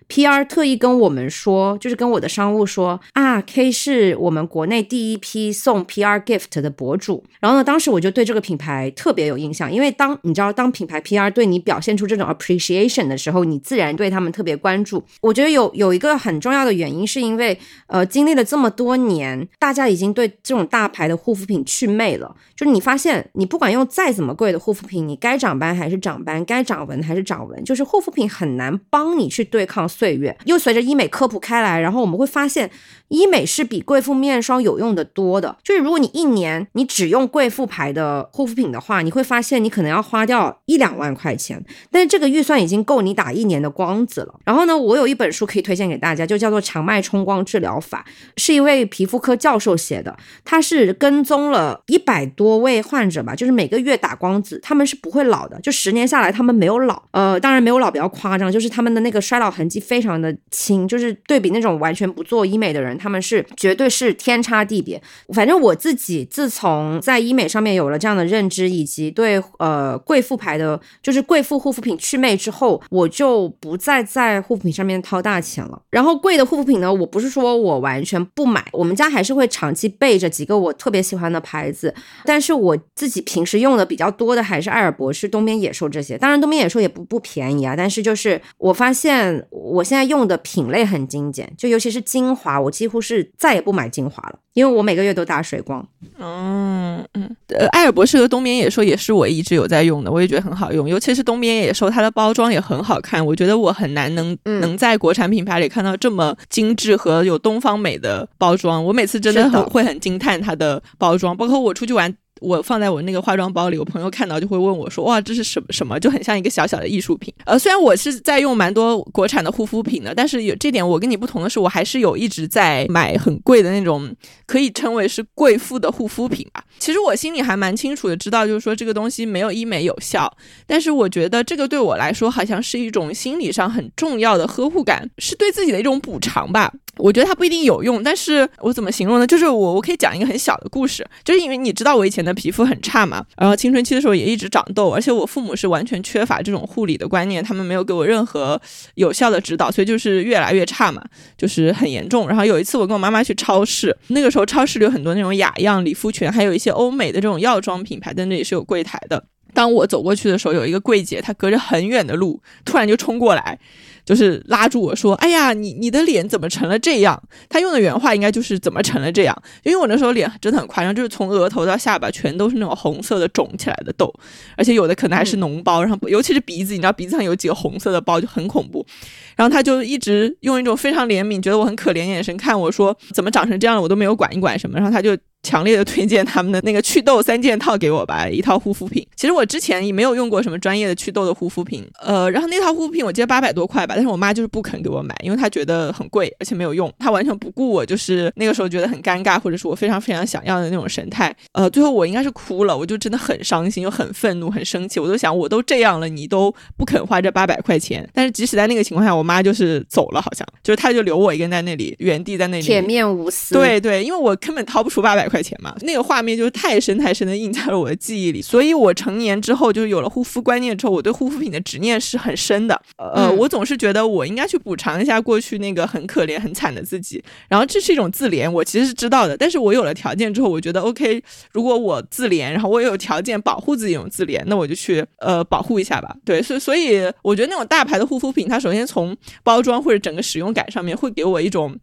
[0.09, 0.45] P.R.
[0.45, 6.21] 特意跟我们说，就是跟我的商务说啊，K 是我们国内第一批送 P.R.
[6.21, 7.25] gift 的博主。
[7.41, 11.31] 然后呢，当时我就对这个品牌特别有印象，因为当你知道，当品牌 P.R.
[11.31, 15.03] 对你表现出这种 appreciation 的时候，你自然对他们特别关注。
[15.21, 22.35] 我觉得有有一个很重要的原因，是因为呃，经历了这么多年，大家已经对这种大牌的护肤品祛魅了。
[22.55, 29.87] 就是你发现，你不管用再怎么贵的护肤品，你该长斑还是长斑，该长纹还是长纹，就是护肤品很难帮你去对抗。
[29.97, 32.71] 岁月又随着医美科普开来，然后我们会发现，
[33.09, 35.57] 医美是比贵妇面霜有用的多的。
[35.65, 44.35] 就是如果你一年你只用贵妇牌的护肤品的话，你会发现你可能要花掉一两万块钱，但是这个预算已经够你打一年的光子了。
[44.45, 48.05] 然后呢，我有一本书可以推荐给大家，就叫做《长脉冲光治疗法》，
[48.37, 50.15] 是一位皮肤科教授写的。
[50.45, 57.03] 他是跟踪了一百多位患者吧，就是每个月打光子，他们是不会老的，就十年下来他们没有老。
[57.13, 59.81] 呃，当然没有老比较夸张，就是他们的那个衰老痕迹。
[59.87, 65.01] 非常的轻，就是对比那种完全不做医美的人，他们是绝对是天差地别。
[65.35, 75.81] 反正我自己自从在医美上面有了这样的认知，以及对呃贵妇牌的，就是贵妇护肤品祛魅之后，我就不再在护肤品上面掏大钱了。
[75.91, 81.95] 然后贵的护肤品呢，我不是说我完全不买，我们家还是会长期备着几个我特别喜欢的牌子，
[82.25, 86.19] 但是我自己平时用的比较多的还是瑷尔博士、东边野兽这些。
[86.19, 95.87] 当然，东边野兽也不不便宜啊，但是就是我发现我现在用的品类很精简，就尤其是精华，我几乎是再也不买精华了，因为我每个月都打水光。
[96.19, 103.25] 嗯嗯，呃，瑷尔博士和东边野兽也是我一直有在用的，我也觉得很好用，尤其是东边野兽，它的包装也很好看。
[103.25, 112.15] 我觉得我很难能能在国产品牌里看到这么精致和有东方美的包装，我每次真的很会很惊叹它的包装，包括我出去玩。
[112.41, 115.99] 我放在我那个化妆包里，我朋友看到就会问我说：“哇，这是什么什么？
[115.99, 124.15] 就很像一个小小的艺术品。”呃，虽然我是在用蛮多国产的护肤品的，但是有这点我跟你不同的是，我还是有一直在买很贵的那种
[124.47, 126.63] 可以称为是贵妇的护肤品吧。
[126.79, 130.31] 其实我心里还蛮清楚的，知道就是说这个东西没有医美有效，
[130.67, 136.73] 但是我觉得这个对我来说好像是一种心理上很重要的呵护感，是对自己的一种补偿吧。
[136.99, 139.27] 我觉得它不一定有用，但是我怎么形容呢？
[139.27, 148.61] 就是我我可以讲一个很小的故事，就是因为你知道我以前的皮肤很差嘛，然后青春期的时候也一直长痘，而且我父母是完全缺乏这种护理的观念，他们没有给我任何
[148.95, 151.05] 有效的指导，所以就是越来越差嘛，
[151.37, 152.27] 就是很严重。
[152.29, 159.23] 然后有一次我跟我妈妈去超市，那个时候超市里有很多那种雅漾理肤泉，还有一些欧美的这种药妆品牌在那里是有柜台的。
[159.53, 163.59] 当我走过去的时候，有一个柜姐，她隔着很远的路突然就冲过来。
[164.07, 174.11] 就是拉住我说：“哎呀，你你的脸怎么成了这样？”他用的原话应该就是“怎么成了这样？”因为我那时候脸真的很夸张，就是从额头到下巴全都是那种红色的肿起来的痘，
[174.57, 178.87] 而且有的可能还是脓包，然后尤其是鼻子，你知道鼻子上有几个红色的包就很恐怖。
[179.35, 183.83] 然后他就一直用一种非常怜悯、觉得我很可怜眼神看我说：“怎么长成这样了？
[183.83, 185.17] 我都没有管一管什么。”然后他就。
[185.43, 189.07] 强烈的推荐他们的那个祛痘三件套给我吧，一套护肤品。
[189.15, 201.35] 其实我之前也没有用过什么专业的祛痘的护肤品，呃，然后那套护肤品我记得八百多块吧，但是我妈就是不肯给我买，因为她觉得很贵，而且没有用，她完全不顾我，就是那个时候觉得很尴尬，或者是我非常非常想要的那种神态。
[201.53, 204.99] 呃，最后我应该是哭了，我就真的很伤心，又很愤怒，很生气。
[204.99, 208.09] 我都想，我都这样了，你都不肯花这八百块钱。
[208.13, 213.55] 但是即使在那个情况下，我妈就是走了，好像就是她就留我一个人在那里，原地在那里铁面无私。
[213.55, 216.17] 对对，因为我根本掏不出八百块钱嘛，那个画。
[216.17, 222.81] 画面就是太深太深的印在了我的记忆里，所以我成年之后就是有了护肤观念之后，我对护肤品的执念是很深的。
[222.97, 229.37] 呃，我总是觉觉得我应该去补偿一下过去那个很可怜很惨的自己，然后这是一种自怜，我其实是知道的。
[229.37, 231.23] 但是我有了条件之后，我觉得 OK，
[231.53, 236.17] 如果我自怜，然后我也有条件保护自己这种自怜，那我就去呃保护一下吧。
[236.25, 241.79] 对，所以所以我觉得那种大牌的护肤品，它首先从包装或者整个使用感上面会给我一种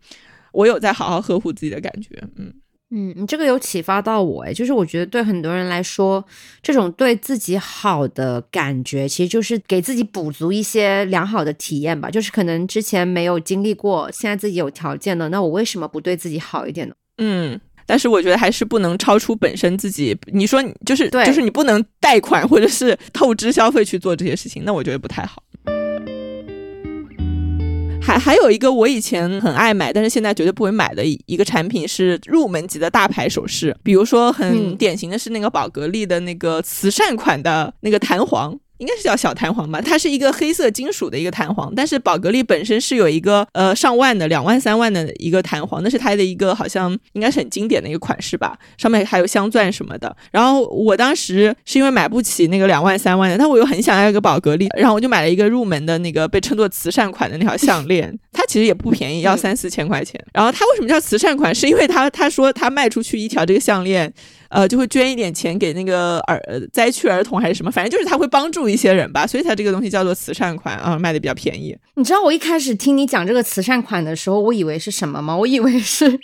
[0.51, 2.53] 我有在好好呵护自己的感觉，嗯。
[2.95, 6.23] 嗯，你这个有启发到我哎，就是我觉得对很多人来说，
[6.61, 12.11] 这种对自己好的感觉，其实就是给自己补足一些良好的体验吧。
[12.11, 16.93] 就是可能之前没有经历过，现在自己有条件了，那我为什么不对自己好一点呢？
[17.17, 20.15] 嗯，但是我觉得还是不能超出本身自己。
[20.27, 25.41] 你说就是就是你不能贷款或者是透支消费去做这些事情，那我觉得不太好。
[28.05, 38.57] 还还有一个我以前很爱买，但是现在绝对不会买的一个产品是入门级的大牌首饰，比如说很典型的是那个宝格丽的那个慈善款的那个弹簧。
[38.79, 50.13] 应该是叫小弹簧吧，它是一个黑色金属的一个弹簧，但是宝格丽本身是有一个呃上万的两万三万的一个弹簧，那是它的一个好像应该是很经典的一个款式吧，上面还有镶钻什么的。
[50.31, 60.19] 然后我当时是因为买不起那个两万三万的，但我又很想要一个宝格丽，然后我就买了一个入门的那个被称作慈善款的那条项链，它其实也不便宜，要三四千块钱。
[60.33, 61.53] 然后它为什么叫慈善款？
[61.53, 64.11] 是因为它他说他卖出去一条这个项链。
[64.53, 66.39] 呃，就会捐一点钱给那个儿
[66.71, 71.75] 灾区儿童还是什么，反正就是他会帮助一些人吧，所以他这个东西叫做慈善款啊，卖的比较便宜。
[71.95, 75.35] 你知道我一开始听你讲这个慈善款的时候，我以为是什么吗？
[75.35, 76.19] 我以为是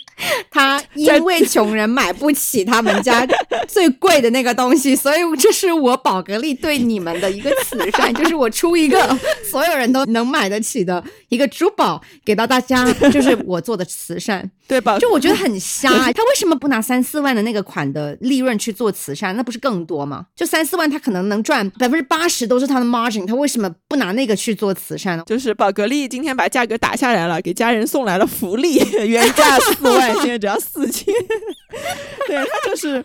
[0.48, 3.26] 他因为穷人买不起他们家
[3.66, 9.18] 最贵的那个东西，所以这是我宝格丽对你们的一个慈善，就是我出一个
[9.50, 15.00] 所有人都能买得起的一个珠宝给到大家，就是我做的慈善，对吧？
[15.00, 18.16] 就我觉得很瞎，他为什么不拿三四万的那个款的？
[18.20, 20.26] 利润去做慈善，那不是更多吗？
[20.36, 25.24] 就三四万，他可能能赚百分之八十都是他的 margin，他为什么不拿那个去做慈善呢？
[25.26, 31.12] 就是宝格丽今天把价格打下来了，给家人送来了福利， 原价四万，现在只要四千。
[32.26, 33.02] 对他就是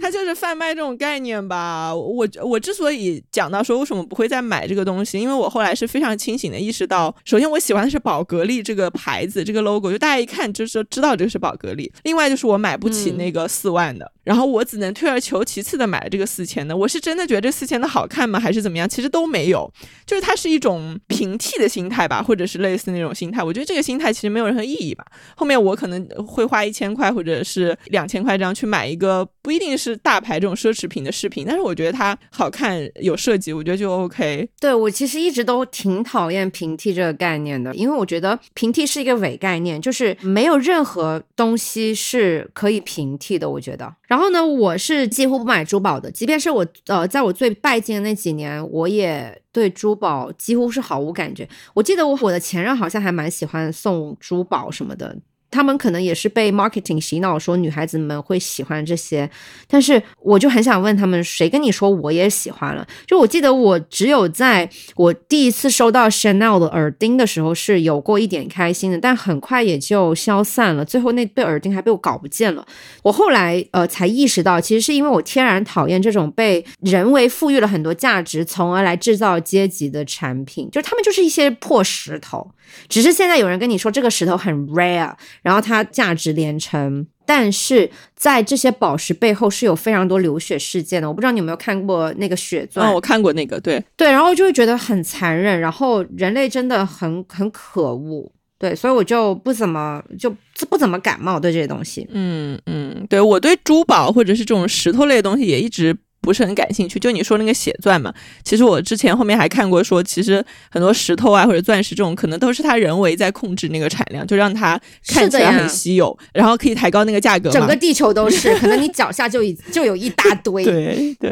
[0.00, 1.94] 他他就是贩卖这种概念吧。
[1.94, 11.92] 我我之所以讲到说为什么不会再买这个东西，因为我后来是非常清醒的意识到，首先我喜欢的是宝格丽这个牌子，这个 logo，就大家一看就是知道这个是宝格丽。
[12.04, 16.76] 另外就是我买不起那个四万的，然后我只能退而求其次的买这个四千的。
[16.76, 18.40] 我是真的觉得这四千的好看吗？
[18.40, 18.88] 还是怎么样？
[18.88, 19.72] 其实都没有，
[20.06, 23.42] 就是它是一种平替的心态吧，或者是类似那种心态。
[23.42, 25.04] 我觉得这个心态其实没有任何意义吧。
[25.36, 34.46] 后面我可能会花一千块或者是两千块这样去买一个不一定是大牌这种奢侈品的饰品，但是我觉得它好看有设计，我觉得就 OK。
[34.60, 43.48] 对我其实一直都挺讨厌平替这个概念的，因为我觉得平替是一个伪概念，就是没有任何东西是可以平替的。
[43.48, 51.48] 我觉得，然后呢，我是几乎不买珠宝的，即便是我呃，在我最拜金的那几年，我也对珠宝几乎是毫无感觉。
[51.72, 55.16] 我记得我我的前任好像还蛮喜欢送珠宝什么的。
[55.50, 59.28] 他们可能也是被 marketing 洗脑，说女孩子们会喜欢这些，
[59.66, 62.86] 但是我就很想问他们，谁跟你说我也喜欢了？
[63.06, 70.84] 就我记得我只有在我第一次收到 Chanel 的耳钉的时候是有过一点开心的，但很快也就消散了。
[70.84, 72.66] 最后那对耳钉还被我搞不见了。
[73.02, 82.50] 我后来呃才意识到，其实是因为我天然讨厌这种被人为赋予了很多价值，从而来制造阶级的产品，就是他们就是一些破石头。
[82.86, 85.10] 只是现在有人跟你说这个石头很 rare，
[85.42, 91.08] 然后它价值连城，但是在这些宝石背后是有非常多流血事件的。
[91.08, 92.88] 我不知道你有没有看过那个血钻？
[92.88, 100.34] 哦，我看过那个，对对，然后就会觉得很残忍，然后人类真的很很可恶，对，所以我就不怎么就
[100.68, 102.06] 不怎么感冒对这些东西。
[102.10, 105.96] 嗯嗯，对我对珠宝或者是这种石头类的东西也一直。
[106.20, 108.12] 不是很感兴趣，就你说那个血钻嘛，
[108.44, 117.50] 其实我之前后面还看过，说其实很多石头啊或者钻石这种，可能都是他人为在控制那个产量，就让它看起来很稀有，然后可以抬高那个价格。
[117.50, 120.64] 整个地球都是，可能你脚下就一 就有一大堆。
[120.64, 121.30] 对对，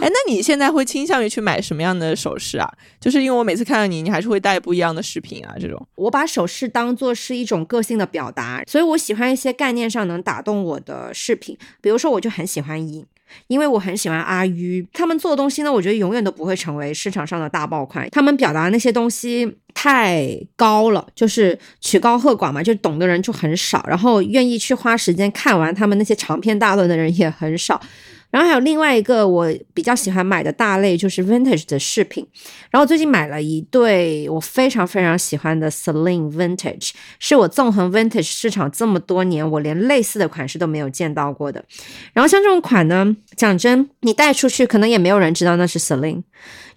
[0.00, 2.70] 哎，那你现在会倾向于去买什么样的首饰啊？
[3.00, 5.86] 就是因为我每次看到你，你还是会带不一样的饰品啊，这种。
[5.96, 13.04] 我把首饰当做是一种个性的表达，所以我喜欢一些概念上能打动我的饰品，比如说我就很喜欢银。
[13.46, 18.08] 因为我很喜欢阿鱼，他们做的东西呢，我觉得永远都不会成为市场上的大爆款。
[18.10, 27.80] 他们表达那些东西太高了，就是曲高和寡嘛，就懂的人就很少，然后愿意去花时间看完他们那些长篇大论的人也很少。
[28.30, 32.26] 然后还有另外一个我比较喜欢买的大类就是 vintage 的饰品，
[32.70, 41.64] 然后最近买了一对我非常非常喜欢的 Celine vintage，是我纵横 vintage 市场这么多年我连类似的款式都没有见到过的。
[42.12, 46.22] 然后像这种款呢，讲真，你带出去可能也没有人知道那是 Celine。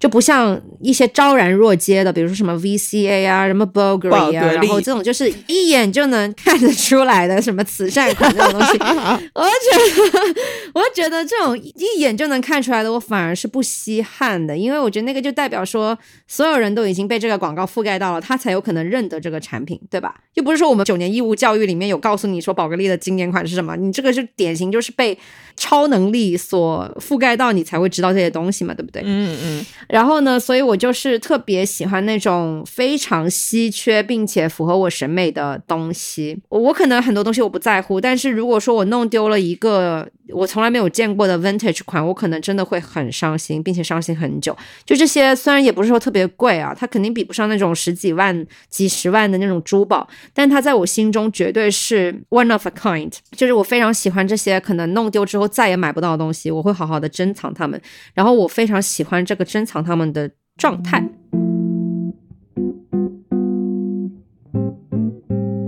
[0.01, 8.79] 就不像一些昭然若揭的，比如说什么 VCA 啊，什么 Bulgari 啊，然后这种就是一眼就能看得出来的什么慈善款这种东西，
[9.35, 10.41] 我觉得，
[10.73, 15.95] 我觉得这种一眼就能看出来的，我反而是不稀罕的，因为我觉得那个就代表说
[16.27, 20.15] 所有人都已经被这个广告覆盖到了，他才有可能认得这个产品，对吧？
[20.33, 25.15] 又不是说我们九年义务教育里面有告诉你说宝格丽的经典款是什么，你这个是典型就是被
[25.55, 29.01] 超能力所覆盖到，你才会知道这些东西嘛，对不对？
[29.05, 29.65] 嗯嗯。
[29.87, 36.39] 然后呢，所以我就是特别喜欢那种非常稀缺并且符合我审美的东西。
[36.49, 44.55] 我可能很多东西我不在乎，但是如果说我弄丢了一个我从来没有见过的 vintage 款，我可能真的会很伤心，并且伤心很久。
[44.85, 53.11] 就这些，虽然也不是说特别贵啊，它肯定比不上那种十几万、几十万的那种珠宝，但它在我心中绝对是 one of a kind。
[53.35, 57.81] 就是我非常喜欢这些可能弄丢之后我再也买不到的东西，我会好好的珍藏它们。
[58.13, 59.81] 然后我非常喜欢这个珍藏。
[59.81, 61.03] 他们的状态。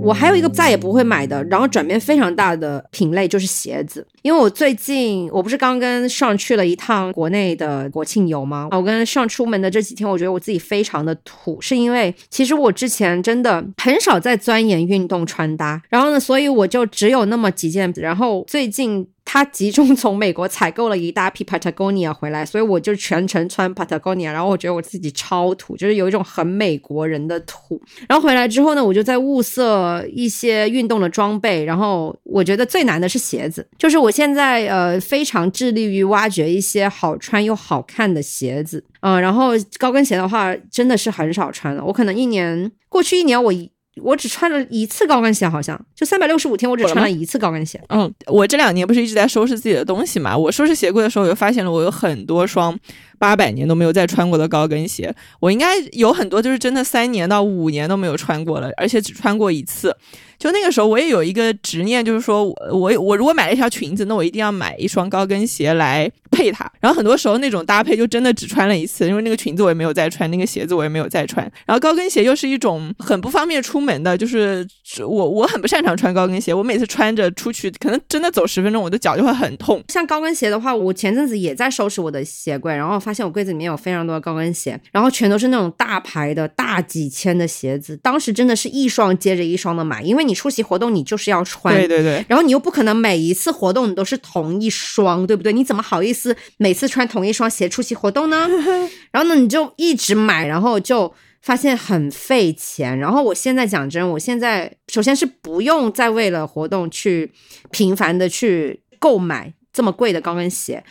[0.03, 8.67] 我还有一个再也不会买的，然后转变非常大的品类就是鞋子，因为我最近我不是刚跟上去了一趟国内的国庆游吗？
[8.71, 19.07] 我跟上出门的这几天，我觉得我自己非常的土，是因为其实我之前真的很少在钻研运动穿搭，然后呢，所以我就只有那么几件，然后最近。
[19.25, 27.81] 他集中从美国采购了一大批 Patagonia 回来，所以我就全程穿 Patagonia，然后我觉得我自己超土，就是有一种很美国人的土。
[28.07, 43.53] 然后回来之后呢，我就在物色一些运动的装备，然后我觉得最难的是鞋子，就是我现在呃非常致力于挖掘一些好穿又好看的鞋子，嗯，然后高跟鞋的话真的是很少穿了，我可能一年过去一年我。
[44.01, 47.81] 我只穿了一次高跟鞋，好像就三百六十五天，我只穿了一次高跟鞋。
[47.89, 50.35] 嗯，我这两年不是一直在收拾自己的东西嘛？
[50.35, 52.77] 我收拾鞋柜的时候，我就发现了我有很多双
[53.17, 55.13] 八百年都没有再穿过的高跟鞋。
[55.39, 59.95] 我应该有很多就是真的三年到五年都没有穿过了，而且只穿过一次。
[60.39, 66.69] 就那个时候，我也有一个执念，就是说我我我如果买了一条裙子，那我一定要买一双高跟鞋来配它。
[66.81, 71.49] 然后很多时候那种搭配就真的只穿了一次，因为那个裙子我也没有再穿，那个鞋子我也没有再穿。
[71.65, 74.67] 然后高跟鞋又是一种很不方便出门的，就是
[74.99, 79.81] 我我很不擅长穿高跟鞋，我每次穿着出去，可能真的走十分钟，我的脚就会很痛。
[79.87, 87.95] 像高跟鞋的话，我前阵子也在收拾我的鞋柜，然后发现我柜子里面有非常多的高跟鞋，然后全都是那种大牌的大几千的鞋子。
[87.97, 91.13] 当时真的是一双接着一双的买，因为你出席活动你就。
[91.13, 95.53] 就是要穿，对对对，然后你又不可能每一次活动你都是同一双，对不对？
[95.53, 98.49] 你怎么好意思每次穿同一双鞋出席活动呢？
[99.13, 102.97] 然后呢，你就一直买，然后就发现很费钱。
[102.97, 107.31] 然后我现在讲真，我现在首先是不用再为了活动去
[107.69, 110.83] 频繁的去购买这么贵的高跟鞋，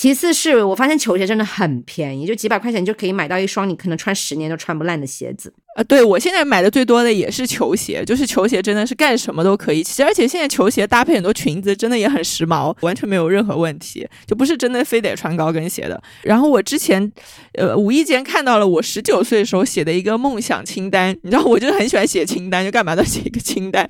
[0.00, 5.52] 其次是我发现球鞋真的很便宜，就几百块钱就可以买到一双你可能穿十年都穿不烂的鞋子。
[5.78, 9.80] 啊，对我现在买的最多的也是球鞋，就是球鞋真的是干什么都可以。
[9.80, 16.02] 其实而且现在球鞋搭配很多裙子，真的也很时髦，完全没有任何问题，就不是真的非得穿高跟鞋的。
[16.22, 17.12] 然后我之前，
[17.52, 23.88] 呃，无意间看到了我十九岁的时候写的一个梦想清单，你知道，我就很喜欢写清单，就干嘛都写一个清单。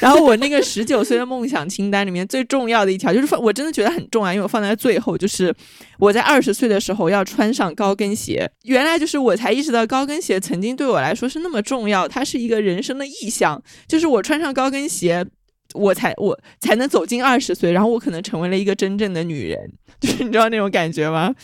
[0.00, 5.54] 然后我那个十九岁的梦想清单里面最重要的一条，就是放我真的觉得很重要，因为我放在最后，就是
[5.98, 8.50] 我在二十岁的时候要穿上高跟鞋。
[8.62, 11.25] 原来就是我才意识到高跟鞋曾经对我来说。
[11.26, 13.60] 不是那么重要，它是一个人生的意向。
[13.88, 15.26] 就是我穿上高跟鞋，
[15.74, 19.72] 我才我才能走进二十岁，然后我可能成为了一个真正的女人。
[19.98, 21.34] 就是你知道那种感觉吗？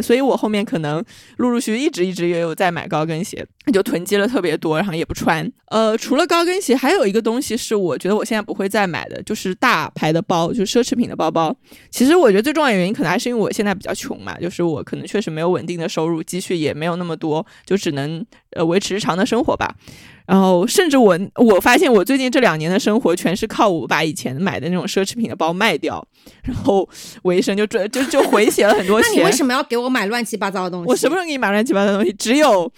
[0.00, 1.04] 所以我后面可能
[1.38, 5.50] 陆陆续续一直一直也有在买高跟鞋，就囤积了特别多，然后也不穿。
[5.66, 11.54] 呃，除了高跟鞋，还有一个东西是我觉得我现在不会再买的，就是大牌的包，就是奢侈品的包包。
[11.90, 19.74] 其实我觉得最重要的原因可能还是因为我现在比较穷嘛，就是我可能确实没有稳定的收入，积蓄也没有那么多，就只能呃维持日常的生活吧。
[20.26, 26.06] 然后，甚至我我发现我最近这两年的生活全是靠我把以前买的那种奢侈品的包卖掉，
[26.42, 26.86] 然后
[27.22, 29.10] 维生就赚就就回血了很多钱。
[29.10, 30.88] 那你为什么要给我买乱七八糟的东西？
[30.88, 32.12] 我什么时候给你买乱七八糟的东西？
[32.12, 32.70] 只有。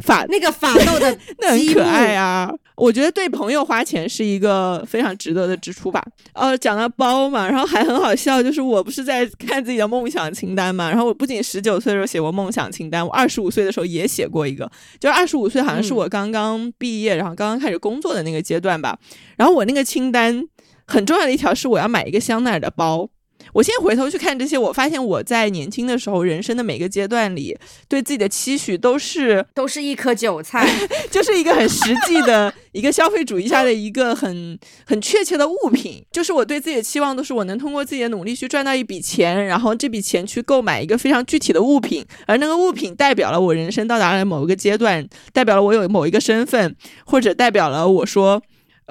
[0.00, 2.50] 法那个法斗的 那很可爱啊！
[2.76, 6.02] 我觉得对朋友花钱是一个非常值得的支出吧。
[6.32, 10.88] 呃，讲到包嘛，然后还很好笑，就是我不是在看自己的梦想清单嘛。
[10.88, 14.68] 然后我不仅十九岁的时候写过梦想清单，我二十五岁的时候也写过一个，
[14.98, 18.98] 就是二十五岁好像是我刚刚毕业，然后刚刚开始工作的那个阶段吧。
[19.36, 20.42] 然后我那个清单
[20.86, 23.08] 很重要的一条是我要买一个香奈儿的包。
[23.52, 27.56] 我现在回头去看这些，我发现我在年轻的时候，人生的每个阶段里，
[27.88, 30.66] 对自己的期许都是都是一颗韭菜，
[31.10, 36.02] 就是一个很实际的一个消费主义下的一个很很确切的物品。
[36.10, 46.74] 就是我对自己的期望都是我能通过自己的努力去赚到一笔钱，然后这笔钱去购买一个非常具体的物品，而那个物品代表了我人生到达了某一个阶段，代表了我有某一个身份，
[47.04, 48.42] 或者代表了我说。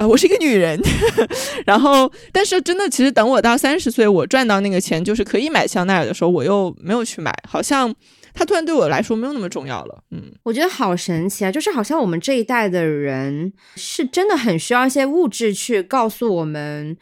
[0.01, 0.81] 呃，我是一个女人，
[1.63, 7.93] 然后，但是真的，其实等我到三十岁，我赚到那个钱，就是可以买香奈儿的时候，我又没有去买，好像
[8.33, 10.03] 它突然对我来说没有那么重要了。
[10.09, 16.97] 嗯，我觉得好神奇啊，就是好像我们这一代的人是真的很需要一些物质去告诉我们。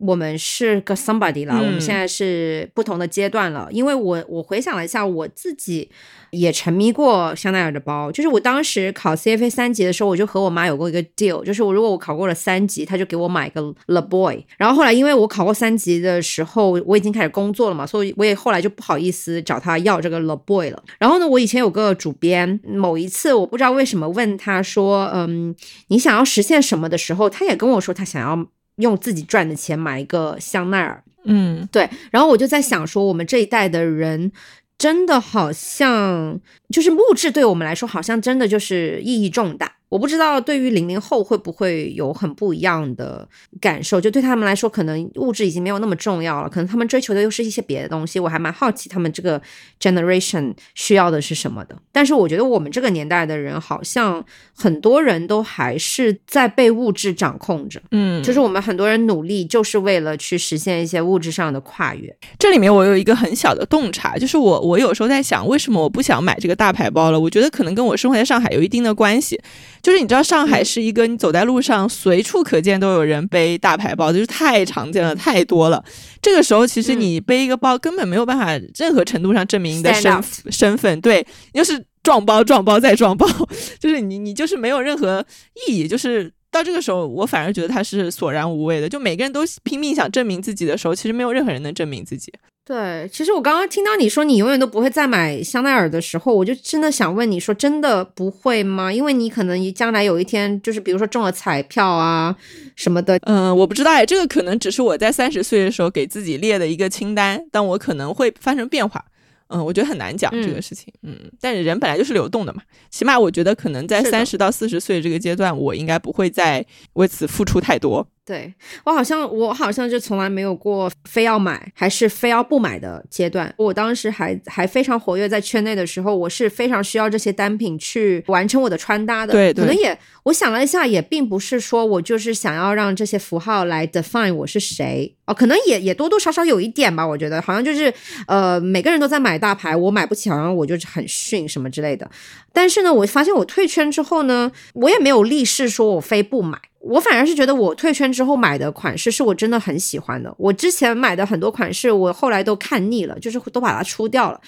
[0.00, 3.68] 我们是个 somebody 了，我们现在是不同的阶段了。
[3.70, 5.90] 因为我我回想了一下，我自己
[6.30, 8.10] 也沉迷过香奈儿的包。
[8.10, 14.44] 就是我当时考 CFA 三级的时候，我就和我妈有过一个 deal，就是我如果我考过了三级，她就给我买个 Le Boy。
[14.56, 20.82] 然后后来因为我考过三级的时候，我已经开始工作了嘛，所以我也后来就不好意思找她要这个 Le Boy 了。
[20.98, 25.54] 然后呢，我以前有个主编，某一次我不知道为什么问他说，嗯，
[25.88, 28.46] 你想要实现什么的时候，他也跟我说他想要。
[28.80, 31.88] 用自己赚的钱买一个香奈儿，嗯，对。
[32.10, 34.32] 然后我就在想说，我们这一代的人
[34.78, 39.76] 真的好像，就是物质对我们来说，好像真的就是意义重大。
[39.90, 43.28] 我不知道对于零零后会不会有很不一样的
[43.60, 48.18] 感受，就对他们来说，可能物质已经没有那么重要了，可能他们追求的又是一些别的东西。
[48.20, 49.42] 我还蛮好奇他们这个
[49.80, 51.76] generation 需要的是什么的。
[51.90, 54.24] 但是我觉得我们这个年代的人，好像
[54.54, 57.82] 很多人都还是在被物质掌控着。
[57.90, 62.16] 嗯，就是我们很多人努力，就是为了去实现一些物质上的跨越。
[62.38, 67.18] 这里面我有一个很小的洞察，就是我我有时候在想，为什么我不想买这个大牌包了？
[67.18, 69.40] 我觉得可能跟我生活在上海有一定的关系。
[69.82, 75.84] 就是你知道上海是一个你走在路上随处可见都有人背大牌包，就是太常见了，太多了。
[76.20, 83.26] 这个时候其实你背一个包根本没有办法任何程度上证明你的身身份，对，就是撞包撞包再撞包，
[83.80, 85.24] 就是你你就是没有任何
[85.68, 86.32] 意义，就是。
[86.52, 88.88] 到这个时候，我反而觉得他是索然无味的。
[88.88, 92.32] 就每个人都拼命想证明自己的时候，其实没有任何人能证明自己。
[92.70, 98.92] 对，其实我刚刚听到你说你永远都不会再买香奈儿的时候，我就真的想问你说，真的不会吗？
[98.92, 102.32] 因为你可能将来有一天，就是比如说中了彩票啊
[102.76, 103.18] 什么的。
[103.22, 109.04] 嗯，我不知道哎，这个可能只是我在三十岁的时候给自己列的一个清单，但我可能会发生变化。
[109.48, 110.94] 嗯，我觉得很难讲这个事情。
[111.02, 118.06] 嗯，但是人本来就是流动的嘛，起码我觉得可能在三十到四十岁这个阶段，我应该不会再为此付出太多。
[118.30, 118.54] 对
[118.84, 123.52] 我好像我好像就从来没有过非要买还是非要不买的阶段。
[123.56, 129.32] 我当时还还非常活跃在圈内的时候，我是非常需要这些单品去完成我的穿搭的。
[129.32, 137.06] 对，可能也我想了一下，也并不是说我就是想要让这些符号来 define 我是谁哦，可能也也多多少少有一点吧。
[137.06, 137.92] 我觉得好像就是
[138.26, 142.10] 呃每个人都在买大牌，我买不起，好像我就是很逊什么之类的。
[142.52, 146.58] 但是呢，我发现我退圈之后呢，我也没有立誓说我非不买。
[146.80, 150.34] 我反而是觉得，我退圈之后买的款式是我真的很喜欢的。
[150.38, 154.40] 我之前买的很多款式，我后来都看腻了，就是都把它出掉了。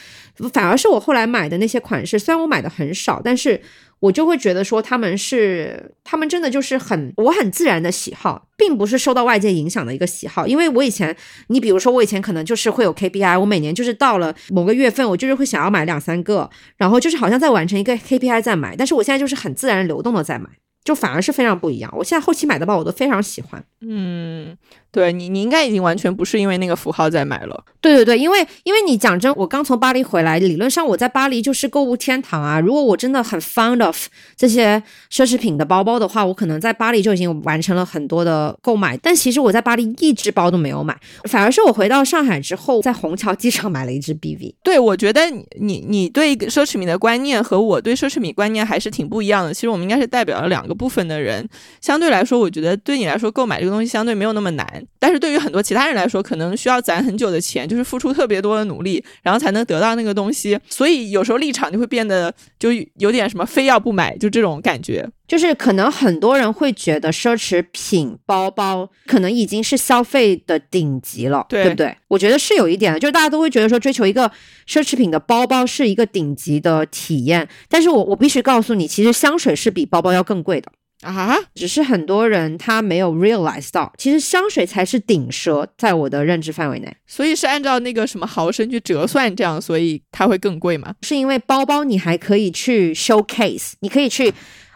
[0.51, 3.61] 反而是我后来买的那些款式，虽然我买的很少，但是
[4.03, 10.44] 我就会觉得说他们是，他们真的就是很我很自然的喜好，并不是受到外界影响的一个喜好。
[10.44, 18.74] 因为我以前，你比如说我以前可能就是会有 KPI，我每年就是到了某个月份，我就是会想要买两三个，然后就是好像在完成一个 KPI 在买。
[18.74, 20.48] 但是我现在就是很自然流动的在买。
[20.85, 21.93] 就反而是非常不一样。
[21.97, 23.64] 我现在后期买的包，我都非常喜欢。
[23.80, 24.57] 嗯。
[24.93, 27.64] 对你，你应该已经完全不是因为那个符号在买了。
[27.80, 32.61] 对对对，因为因为你讲真，我刚从巴黎回来，理论上我在巴黎就是购物天堂啊。
[32.61, 33.97] 如果我真的很 fond of
[34.37, 38.95] 这些奢侈品的包包的话，我可能在巴黎就已经完成了很多的购买。
[38.99, 44.57] 但其实我在巴黎一只包都没有买，反而是我回到上海之后，在虹桥机场买了一只 BV。
[44.62, 45.22] 对，我觉得
[45.59, 49.55] 你你对奢侈品的观念和我对奢侈品观念还是挺不一样的。
[49.55, 51.49] 其实我们应该是代表了两个部分的人。
[51.81, 54.66] 相对来说，我觉得对你来说购买这个东西相对没有那么难。
[54.99, 60.59] 但是对于很多其他人来说，可能需要攒很久的钱，就是付出特别多的努力，然后才能得到那个东西。
[60.68, 65.09] 所以有时候立场就会变得就有点什么非要不买，就这种感觉。
[65.27, 71.97] 就是可能很多人会觉得奢侈品包包可能已经是消费的顶级了，对不对？
[72.09, 74.31] 我觉得是有一点的，就是大家都会觉得说追求一个
[74.68, 77.49] 奢侈品的包包是一个顶级的体验。
[77.68, 80.70] 但是我我必须告诉你，其实香水是比包包要更贵的。
[81.03, 86.97] 啊，只是很多人他没有 realize 到，其实香水才是顶奢，在我的认知范围内。
[87.09, 90.95] 所以是按照那个什么毫升去折算，这样，所以它会更贵吗？
[91.03, 94.33] 是因为包包你还可以去 showcase，你可以去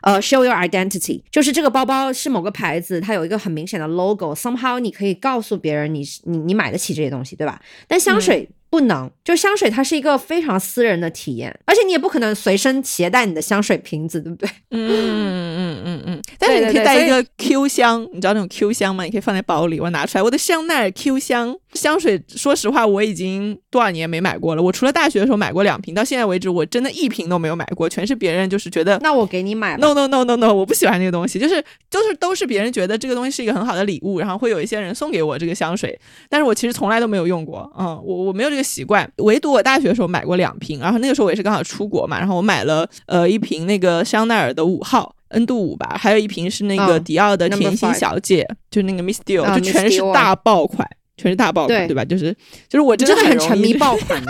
[0.06, 7.60] 呃 show your identity，就是这个包包是某个牌子，它有一个很明显的 logo，somehow 你可以告诉别人你你你买得起这些东西，对吧？
[7.88, 8.48] 但香水。
[8.68, 14.50] 不能，就香水，它是一个非常私人的体验，而且你也不可能随身携带你的香水瓶子，对不对？
[14.70, 16.22] 嗯嗯嗯嗯嗯。
[16.36, 19.04] 但是你可以带一个 Q 香，你知道那种 Q 香吗？
[19.04, 22.20] 你可以放在包里，我拿出来，我的香奈儿 Q 香香水。
[22.28, 24.62] 说实话，我已经多少年没买过了。
[24.62, 28.98] 我除了大学的时候买过两瓶，到现在为止，我真的一瓶都没有买过，全是别人就是觉得。
[29.02, 29.76] 那我给你买。
[29.76, 35.98] No no no no no，我不喜欢那个东西，就是就是都是别人觉得这个东西是一个很好的礼物，然后会有一些人送给我这个香水，
[36.28, 37.70] 但是我其实从来都没有用过。
[37.78, 39.56] 嗯，我我没有这个习惯，唯独。
[39.56, 50.86] 我大学的时候买过两瓶，然后那个时候我也是刚好出国嘛，然后我买了呃一瓶那个香奈儿的五号 N 度五吧，还有一瓶是那个迪奥的甜心小姐，就那个 Miss Dior，就全是大爆款。
[51.16, 52.04] 全是大爆款，对吧？
[52.04, 52.32] 就是
[52.68, 54.22] 就是我真的 很沉迷爆款，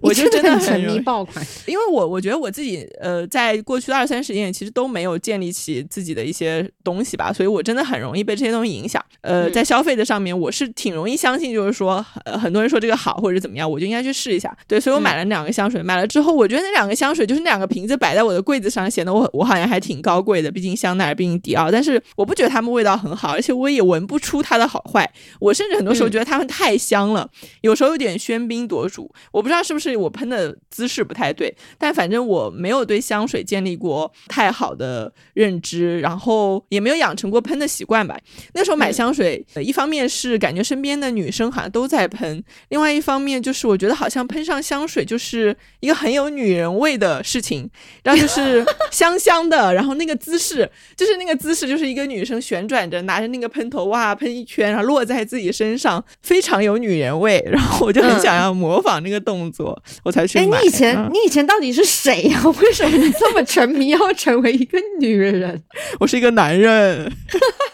[0.00, 1.44] 我就真的很沉迷爆款。
[1.66, 9.04] 因为我我觉得我自己呃，在过去的二三十年其实都没有建立起自己的一些东西吧，所以我真的很容易被这些东西影响。
[9.22, 14.56] 呃，在消费的上面，我是挺容易相信，就是说呃很多人说这个好或者怎么样，我就应该去试一下。
[14.68, 20.48] 对，所以我买了两个香水，买了之后，我觉得那两个香水就是那两个瓶子摆在我的柜子上，显得我我好像还挺高贵的。
[20.48, 25.10] 毕竟香奈儿，毕竟迪奥，但是我不觉得它们味道很好，而且我也闻不出它的好坏。
[25.40, 25.88] 我甚至很。
[25.88, 27.26] 多时候觉得它们太香了，
[27.62, 29.10] 有时候有点喧宾夺主。
[29.32, 38.18] 我不知道是不是我喷的姿势不太对，但反正我没有对香水建立过太好的认知，然后也没有养成过喷的习惯吧。
[38.52, 47.70] 那时候买香水，一方面是感觉身边的女生好像都在喷，另外一方面就是我觉得好像喷上香水就是一个很有女人味的事情，
[48.02, 55.78] 然后就是香香的，然后那个姿势就是那个姿势就是一个女生旋转着拿着那个喷头哇喷一圈，然后落在自己身。
[55.78, 65.62] 上非常有女人味，然后我就很想要模仿那个动作，我才去哎，你以前嗯你以前到底是谁呀、 为什么你这么沉迷要成为一个女人？
[66.00, 67.12] 我是一个男人，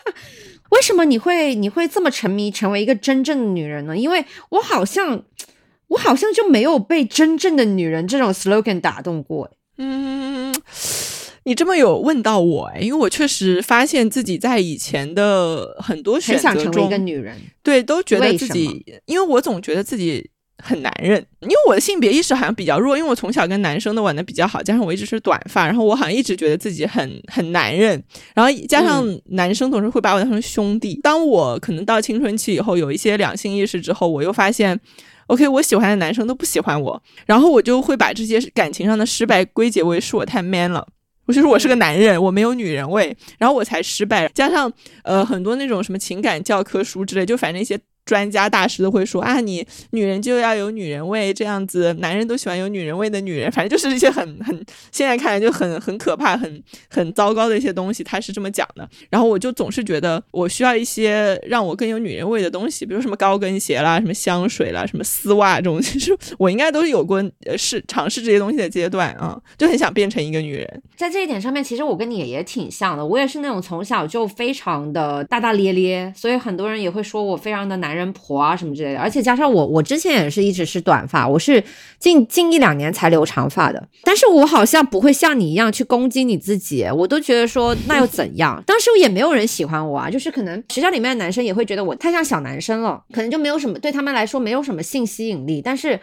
[0.75, 3.97] 为什么你会你会这么沉迷成为一个真正的女人呢？
[3.97, 5.23] 因为我好像
[5.89, 9.51] 我好像就没有被真正的女人这种 slogan 打动过。
[9.79, 10.55] 嗯，
[11.45, 20.31] 你这么有问到我哎，因为我确实发现自己在以前的很多选很想择中成为一个，女人，对，都觉得自己，因为我总觉得自己
[20.65, 28.03] 很男人，因为我的性别意识好像比较弱，因为我从小跟男生都玩的比较好，加上我一直是短发，然后我好像一直觉得自己很很男人，
[28.35, 30.99] 然后加上男生总是会把我当成兄弟。
[31.03, 34.81] 当我可能到青春期以后，有一些两性意识之后，我又发现。
[35.29, 40.87] OK，我喜欢的男生都不喜欢我，然后我就会把这些感情上的失败归结为是我太 man 了，
[41.25, 44.29] 我就是我是个男人，我没有女人味，然后我才失败。
[44.35, 44.71] 加上
[45.03, 58.89] 呃很多那种什么情感教科书之类，就反正一些专家大师都会说啊，你女人就要有女人味，这样子男人都喜欢有女人味的女人，反正就是一些很很现在看来就很很可怕、很很糟糕的一些东西，他是这么讲的。
[59.11, 70.83] 然后我就总是觉得我需要一些让我更有女人味的东西，比如什么高跟鞋啦、什么香水啦、什么丝袜这种，其实我应该都是有过呃试尝试这些东西的阶段啊，就很想变成一个女人。
[70.97, 73.05] 在这一点上面，其实我跟你也挺像的。
[73.05, 78.99] 我也是那种从小就非常的大大咧咧，所以很多人也会说我非常的男男人婆啊什么之类的。
[78.99, 81.63] 而且加上我，我之前也是一直是短发，我是
[82.01, 83.89] 近近一两年才留长发的。
[84.03, 88.61] 但是我好像不会像你一样去攻击你自己，我都觉得说那又怎样？
[88.67, 96.01] 当时也没有人喜欢我啊，就是可能学校里面的男生也会觉得我太像小男生了，可能就没有什么对他们来说没有什么性吸引力，但是。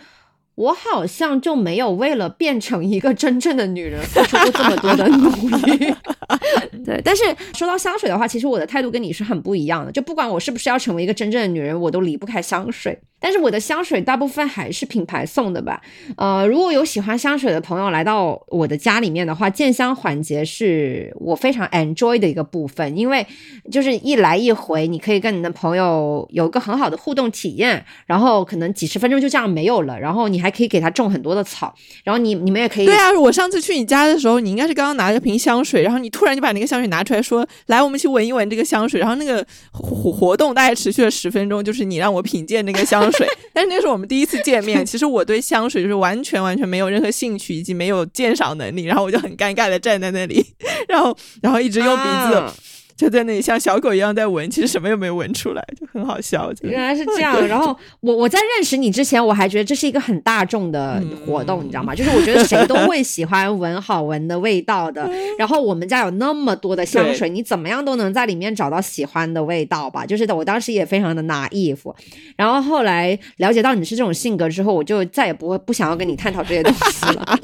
[0.62, 5.30] 我好像就没有为了变成一个真正的女人付出过这么多的努
[5.66, 5.93] 力。
[6.86, 9.91] 对，但是说到香水的话，其实我的态度跟你是很不一样的。
[9.91, 12.97] 就不管我是不是要成为一个真正的女人，我都离不开香水。
[13.24, 15.80] 但是我的香水大部分还是品牌送的吧。
[16.18, 23.26] 呃，如果有喜欢香水的朋友来到我的家里面的话，见香环节是我非常 enjoy 的一个部分，因为
[23.72, 31.74] 就是一来一回，你可以跟你的朋友有一个很好的互动体验，然后可能几十分钟就这样没有了，然后你还可以给它种很多的草，
[32.04, 43.28] 然后你你们也可以对啊，我上次去你家的时候，你应该是刚刚拿着瓶香水，然后你突然就把那个香水拿出来说：“来，我们去闻一闻这个香水。”然后那个活活动大概持续了十分钟，就是你让我品鉴那个香水。
[43.54, 48.84] 但是那是我们第一次见面， 其实我对香水就是完全完全没有任何兴趣，以及没有鉴赏能力。
[48.84, 50.45] 然后我就很尴尬的站在那里，
[50.88, 52.36] 然后然后一直用鼻子。
[52.36, 52.54] 啊
[53.02, 56.54] 就在那里像小狗一样在闻，其实什么也没有闻出来，就很好笑。
[56.62, 61.95] 原来是这样， 然后我我在认识你之前，我还觉得这是一个很大众的活动，你知道吗？
[61.95, 65.10] 就是我觉得谁都会喜欢闻好闻的味道的。
[65.39, 70.06] 然后我们家有那么多的香水，你怎么样都能在里面找到喜欢的味道吧？
[70.06, 71.91] 就是我当时也非常的 naive，
[72.36, 77.39] 然后后来了解到你是这种性格之后，我就再也不会不想要跟你探讨这些东西了。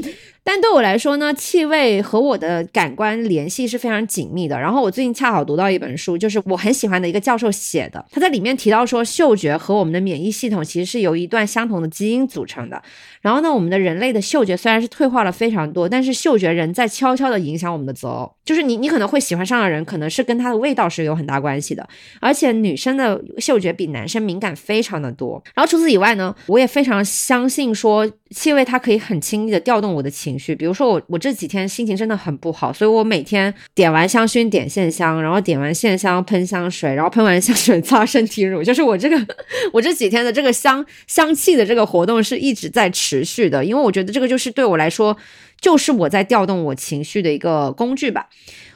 [0.48, 4.58] 但对我来说呢，气味和我的感官联系是非常紧密的。
[4.58, 12.82] 然后我最近恰好读到一本书，就是我很喜欢的一个教授写的，他在里面提到说，嗅觉和我们的免疫系统其实是由一段相同的基因组成的。
[13.22, 18.34] 然后呢，我们的人类的嗅觉虽然是退化了非常多，但是嗅觉仍在悄悄的影响我们的择偶。
[18.45, 21.88] 就是你，你可能会喜欢上的人，可能是跟他的味道是有很大关系的。
[22.22, 25.41] 而且女生的嗅觉比男生敏感非常的多。
[25.53, 30.55] 然后除此以外呢，我也非常相信说，气味它可以很轻易的调动我的情绪。
[30.55, 39.18] 比如说我我这几天心情真的很不好，所以我每天点完香薰点线香，然后点完线香喷香水，然后喷完香水擦身体乳，就是我这个
[39.74, 45.16] 我这几天的这个香香气的这个活动是一直在持持续的，因为我觉得这个就是对我来说，
[45.62, 48.28] 就是我在调动我情绪的一个工具吧。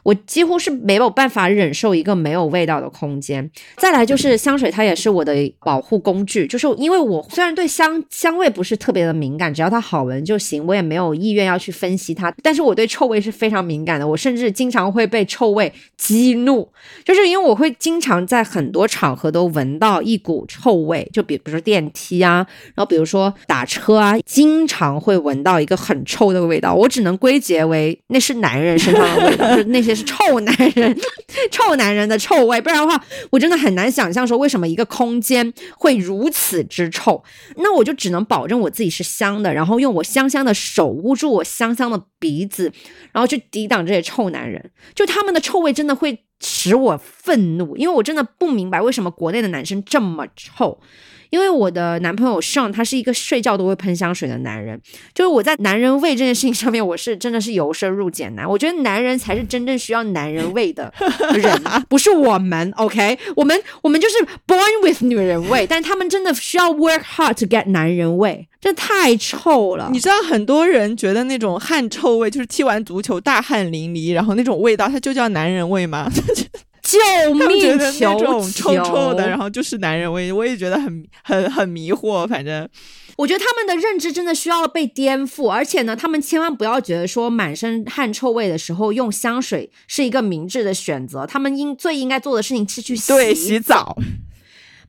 [0.03, 3.49] 我几乎是没有办法忍受一个没有味道的空间。
[3.77, 6.47] 再来就是香水，它也是我的保护工具。
[6.47, 12.33] 就是因为我虽然对香香味不是特别的敏感，只要它好闻就行，我也没有意愿要去分析它。
[12.41, 16.67] 但是我对臭味是非常敏感的，我甚至经常会被臭味激怒，
[17.03, 22.45] 就是因为我会经常在很多场合都闻到一股臭味，就比比如说电梯啊，
[22.75, 26.73] 然后比如说打车啊，经常会闻到一个很臭的味道。
[26.73, 30.97] 我只能归结为那是男人身上的味道，就那些是臭男人、
[31.51, 32.61] 臭男人的臭味。
[32.61, 37.23] 不然的话，我真的很难想象说为什么一个空间会如此之臭。
[37.57, 42.71] 那我就只能保证我自己是香的，然后用我香香的手捂住我香香的鼻子，
[43.11, 44.71] 然后去抵挡这些臭男人。
[44.93, 50.79] 就他们的臭味真的会使我愤怒，因为我真的不明白为什么国内的男生这么臭。
[51.31, 54.79] 因为我的男朋友上他是一个睡觉都会喷香水的男人，
[55.15, 58.47] 就是我在男人味这件事情上面，我是真的是由深入俭难。
[58.47, 60.93] 我觉得男人才是真正需要男人味的
[61.33, 62.71] 人， 不是我们。
[62.75, 64.15] OK，我们我们就是
[64.45, 69.89] born with 女人味，但他们真的需要 work hard to get 男人味，这太臭了。
[69.91, 76.11] 你知道很多人觉得那种汗臭味，就是踢完足球大汗淋漓，然后那种味道，它就叫男人味吗？
[76.81, 77.79] 救命！
[77.91, 78.51] 求种！
[78.51, 82.27] 臭臭的，然后就是男人味，我也觉得很很很迷惑。
[82.27, 82.67] 反正
[83.17, 91.27] 我觉得他们的认知真的需要被颠覆，而且呢，他们千万不要觉得说满身汗臭味的时候用香水是一个明智的选择。
[91.27, 93.95] 他们应最应该做的事情是去洗洗澡，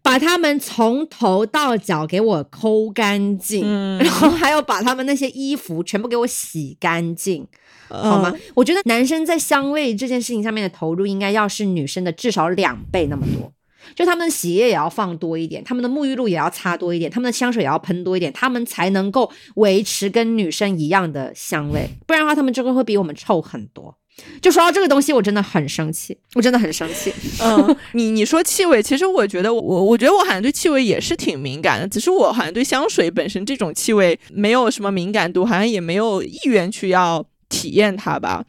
[0.01, 7.47] 把他们从头到脚给我抠干净，然后还要把他们那些衣服全部给我洗干净。
[7.93, 8.35] 好吗？
[8.55, 13.53] 我觉得男生在香味这件事情上面的投入，应该要是女生的至少两倍那么多。
[13.97, 21.89] 就他们的洗液也要放多一点，他们的沐浴露也要擦多一点，他们的香水也要喷多一点，他们才能够维持跟女生一样的香味。
[22.07, 23.95] 不然的话，他们这个会比我们臭很多。
[24.41, 27.13] 就说到这个东西，我真的很生气，我真的很生气。
[27.43, 37.27] 嗯，你你说气味，其实我觉得我我觉得我好像对气味也是挺敏感的，只是我好像对香水本身这种气味没有什么敏感度，好像也没有意愿去要。
[37.53, 38.43] 体验它吧，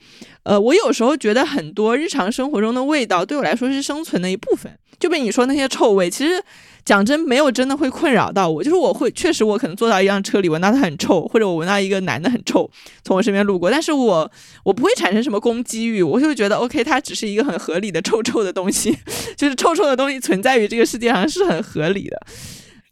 [0.43, 4.71] 呃，我有时候觉得很多日常生活中的味道对我来说是生存的一部分。
[4.99, 6.41] 就被你说那些臭味，其实
[6.85, 8.63] 讲真没有真的会困扰到我。
[8.63, 12.69] 就是我会确实我可能坐到一辆车里闻到它很臭，或者我闻到一个男的很臭
[13.03, 14.31] 从我身边路过，但是我
[14.63, 18.97] 我不会产生什么攻击欲，我就会觉得 OK，它只是一个很合理的臭臭的东西，
[19.35, 22.17] 就是臭臭的东西存在于这个世界上是很合理的。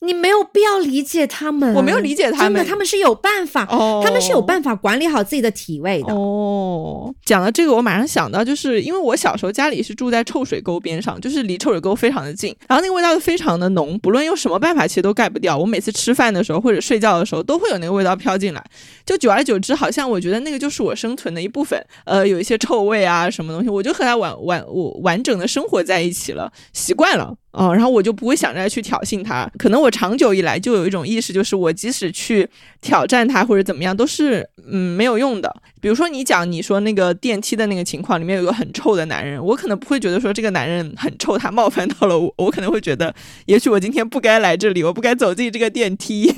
[0.03, 3.65] 你没有必要理解他们，我没有理解他们，他们是有办法，
[4.03, 6.11] 他们是有办法管理好自己的体味的。
[6.11, 15.55] 哦，讲到这个，我马上想到，就是因为我小时候家里是住在臭水沟边上，就是离臭水沟非常的近，然后那个味道非常的浓，不论用什么办法，其实都盖不掉。
[15.55, 18.65] 我每次吃饭的时候或者睡觉的时候，都会有那个味道飘进来，
[19.05, 21.79] 就久而久之，好像我觉得那个就是我生存的一部分。
[22.05, 27.35] 呃，有一些臭味啊，什么东西，我就和它完完我完整的生活在一起了，习惯了。
[27.51, 29.49] 哦，然后我就不会想着去挑衅他。
[29.57, 32.47] 可能我长久以来就有一种意识，就是我即使去
[32.81, 35.53] 挑战他或者怎么样，都是嗯没有用的。
[35.81, 43.13] 比如说你讲你说那个电梯的那个情况，里面有个很臭的男人，我可能不会觉得说这个男人很臭，他冒犯到了我，我可能会觉得，
[43.47, 46.33] 也许我今天不该来这里，我不该走进这个电梯。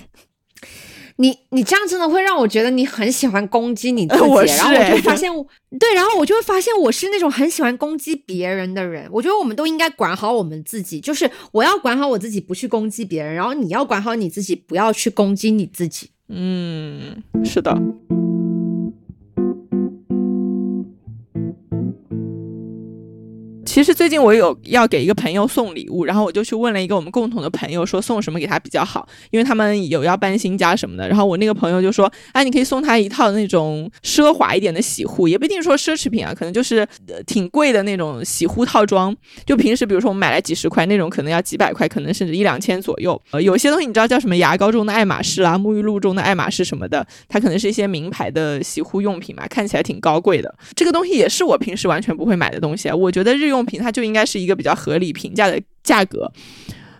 [1.17, 5.31] 你你这样真的会让我觉得你很喜欢攻击你自己，然后我就发现，
[5.79, 9.07] 对，然后我就会发现我是那种很喜欢攻击别人的人。
[9.11, 16.09] 我觉得我们都应该管好我们自己，就是我要管好我自己，不去攻击别人，然后你要管好你自己，不要去攻击你自己。
[16.29, 17.77] 嗯，是的。
[23.73, 31.09] 其实最近我有要给一个朋友送礼物，然后我就去问了一个我们共同的朋友，说送什么给他比较好，因为他们有要搬新家什么的。
[31.09, 36.87] 然后我那个朋友就说，哎，你可以送他一套那种奢华一点的洗护，也不一定说奢侈品啊，可能就是
[37.25, 39.11] 挺贵的那种洗护套装。
[39.43, 43.19] 就平时比如说我们买来几十块那种，可能要几百块，可能甚至一两千左右。
[43.31, 50.53] 呃，有些东西你知道叫什么牙膏中的爱马仕啦，沐浴露中的爱马仕什么的，它可能是一些名牌的洗护用品嘛，看起来挺高贵的。
[50.75, 53.62] 这个东西也是我平时完全不会买的东西啊，我觉得日用。
[53.65, 56.31] 品它就应该是一个比较合理平价的价格，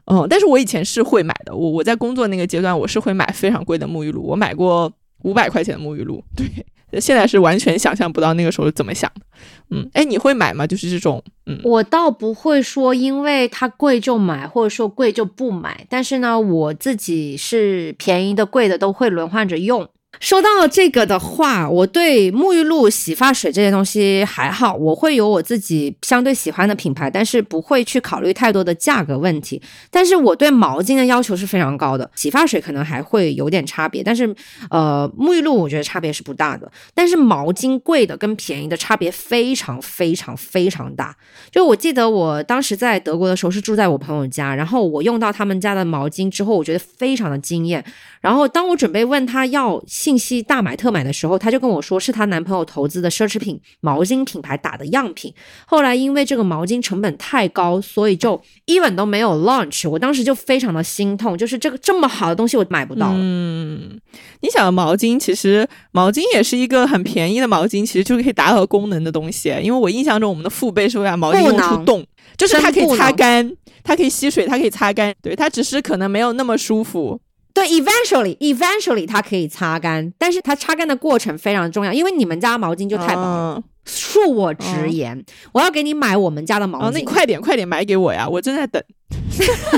[0.06, 4.92] 嗯，但是我以前是会买的，我我在工作那个阶段我是会买非常贵的沐浴露，我买过
[5.24, 9.26] 五百块钱的沐浴露， 对，现在是完全想象不到那个时候怎么想的，
[9.72, 10.68] 嗯，哎，你会买吗？
[10.68, 19.90] 就是这种，嗯，我倒不会说因为它贵就买，或者说贵就不买，但是呢，我自己是便宜的、贵的都会轮换着用。
[20.20, 29.62] 说到这个的话，我对沐浴露、洗发水这些东西还好，我会有我自己相对喜欢的品牌，但是不会去考虑太多的价格问题。
[29.92, 34.34] 但是我对毛巾的要求是非常高的，洗发水可能还会有点差别，但是
[34.70, 36.72] 呃，沐浴露我觉得差别是不大的。
[36.94, 41.14] 但是毛巾贵的跟便宜的差别非常非常非常大。
[41.52, 47.84] 就我记得我当时在德国的时候是住在我朋友家，然后我用到他们家的毛巾之后，我觉得非常的惊艳。
[48.22, 55.34] 然后当我准备问他要信息大买特买的时候，她就跟我说是她男朋友投资的奢侈品毛巾品牌打的样品。
[55.66, 59.90] 后来因为这个毛巾成本太高，所以就 一本都没有 launch。
[59.90, 63.14] 我当时就非常的心痛，就是这个这么好的东西我买不到。
[63.14, 63.98] 嗯，
[64.42, 69.56] 你想毛巾，其实毛巾也是一个很便宜的毛巾，其实就可以达到功能的东西。
[69.62, 73.50] 因为我印象中我们的父辈是会把毛巾用出洞，就是它可以擦干，
[73.86, 75.16] 它可以吸水，它可以擦干。
[75.22, 77.22] 对，它只是可能没有那么舒服。
[77.54, 83.64] 对，eventually，eventually 它可以擦干，但是它擦干的过程非常重要，因为你们家毛巾就太薄了。
[83.86, 86.92] 恕我直言，我要给你买我们家的毛巾。
[86.92, 88.28] 那你快点，快点买给我呀！
[88.28, 88.82] 我正在等。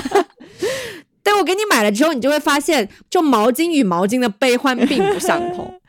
[1.23, 5.81] 但我给你买了之后，你就会发现，就毛巾与毛巾的悲欢并不相同。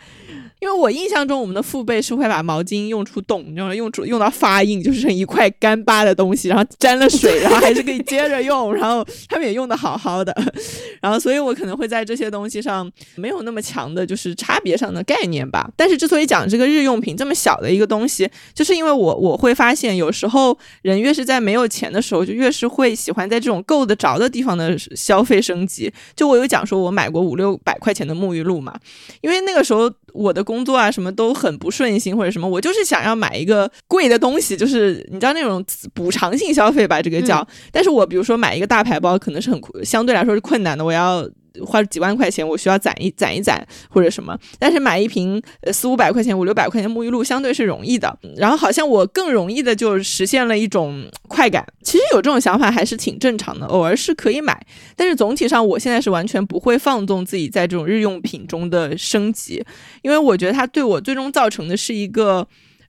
[0.59, 10.35] 因为我印象中，我们的父辈是会把毛巾用出洞，然后用出用到发硬，就是成一块干巴的东西，然后沾了水，然后还是可以接着用，然后他们也用的好好的，
[11.03, 15.71] 然后所以我可能会在这些东西上没有那么强的就是差别上的概念吧。
[15.77, 25.93] 但是之所以讲这个日用品这么小的一个东西，就是因为我我会发现，有时候人越是在没有钱的时候，就越是会喜欢在这种够得着的地方的消费升级。
[26.15, 28.75] 就我有讲说，我买过五六百块钱的沐浴露嘛，
[29.21, 29.93] 因为那个时候。
[30.17, 37.47] 我的工作啊，什么都很不顺心，或者什么，我就是想要买一个贵的东西，就是你知道那种补偿性消费吧，这个叫。
[37.71, 41.29] 但是我比如说买一个大牌包，可能是很相对来说是困难的，我要。
[41.65, 48.19] 花几万块钱，我需要攒一攒一攒或者什么，但是买一瓶呃四五百块钱、五六百块钱沐浴露相对是容易的。
[48.37, 51.67] 然后好像我更容易的就实现了一种快感。
[51.83, 54.61] 其实有这种想法还是挺正常的，偶尔是可以买。
[54.97, 59.65] 但是总体上，我现在是完全不会放纵自己在这种日用品中的升级，
[60.03, 62.47] 因为我觉得它对我最终造成的是一个。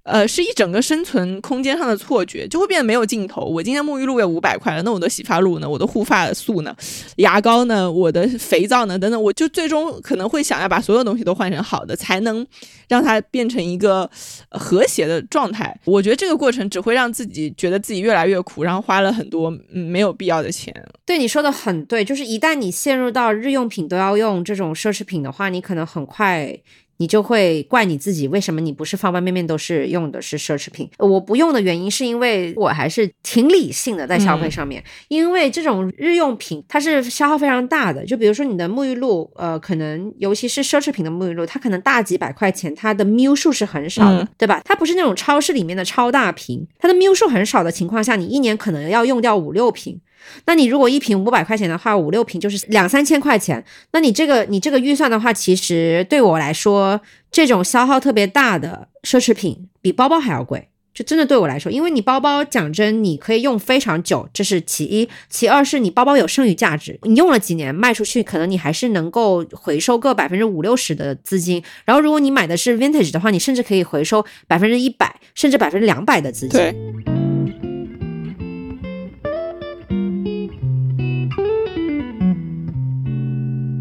[0.07, 3.41] 呃，是一整个生存空间上的错觉，就会变得没有尽头。
[3.41, 5.69] 我今天沐浴露要五百块了，那我的洗发露呢？
[5.69, 6.73] 我的护发素呢？
[7.17, 7.91] 牙膏呢？
[7.91, 8.97] 我的肥皂呢？
[8.97, 12.47] 等等，我就最终可能会想要把所有东西都换成好的，才能
[12.87, 14.09] 让它变成一个
[14.49, 15.77] 和谐的状态。
[15.83, 20.73] 我觉得这个过程只会让自己觉得自己越来越苦，然后花了很多没有必要的钱。
[21.05, 26.57] 对你说的很对，就是一旦你陷入到日用品都要用这种奢侈品的话，你可能很快。
[26.97, 30.89] 你就会怪你自己，为什么你不是方方面面都是用的是奢侈品？
[30.97, 38.05] 我不用的原因是因为我还是挺理性的在消费上面，因为这种日用品它是消耗非常大的。
[38.05, 44.61] 就比如说你的沐浴露，呃，可能尤其是奢侈品的沐浴露，它可能大几百块钱，它的 ml 数是很少的，对吧？
[44.65, 49.99] 它不是那种超市里面的超大瓶，它的 ml 数很少的情况下，你一年可能要用掉五六瓶。
[50.45, 53.63] 那你如果一瓶五百块钱的话，五六瓶就是两三千块钱。
[53.91, 57.01] 那你这个你这个预算的话，其实对我来说，
[57.31, 60.69] 这种消耗特别大的奢侈品比包包还要贵。
[60.93, 71.61] 就真的对我来说，因为你包包讲真，你可以用非常久，这是其一；其二是你包包有剩余价值，你用了几年卖出去，可能你还是能够回收个百分之五六十的资金。
[71.85, 77.16] 然后如果你买的是 vintage 的话，你甚至可以回收百分之一百甚至百分之两百的资金。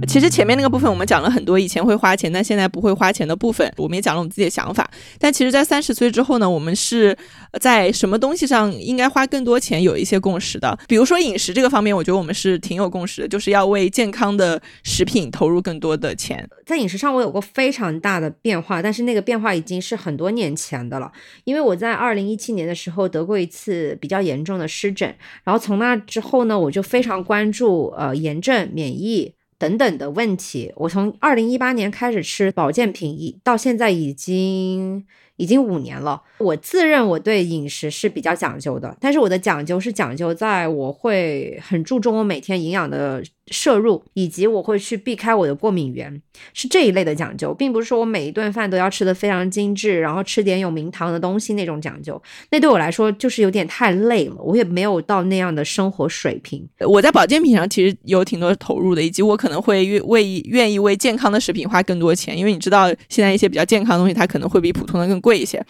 [0.07, 4.88] 其实前面那个部分我们讲了很多以前会花钱但现在不会花钱的部分，我们也讲了我们自己的想法。
[5.18, 7.16] 但其实，在三十岁之后呢，我们是
[7.61, 10.78] 在什么东西上应该花更多钱有一些共识的。
[10.88, 16.48] 比如说饮食这个方面，我觉得我们是挺有共识的，就是要为健康的食品投入更多的钱。
[16.64, 21.12] 在饮食上，我有过非常大的变化，但是那个变化已经是很多年前的了。
[21.44, 29.36] 因为我在二零一七年的时候得过一次比较严重的湿疹，然后从那之后呢，我就非常关注呃炎症、免疫。
[29.59, 35.07] 等等的问题，我从二零一八年开始吃保健品，已到现在已经
[35.37, 36.22] 已经五年了。
[36.39, 43.22] 我自认我对饮食是比较讲究的，但是我的讲究是讲究在我会很注重我每天营养的。
[43.53, 46.20] 摄入以及我会去避开我的过敏源，
[46.53, 52.20] 是这一类的讲究，并不是说我每一顿饭都要吃的非常精致，然后吃点有名堂的东西那种讲究。
[52.51, 56.68] 那对我来说就是有点太累了，我也没有到那样的生活水平。
[56.80, 65.61] 我在保健品上其实有挺多投入的，以及我可能会愿为愿意为健康的食品花更多钱，因为你知道现在一些比较健康的东西它可能会比普通的更贵一些。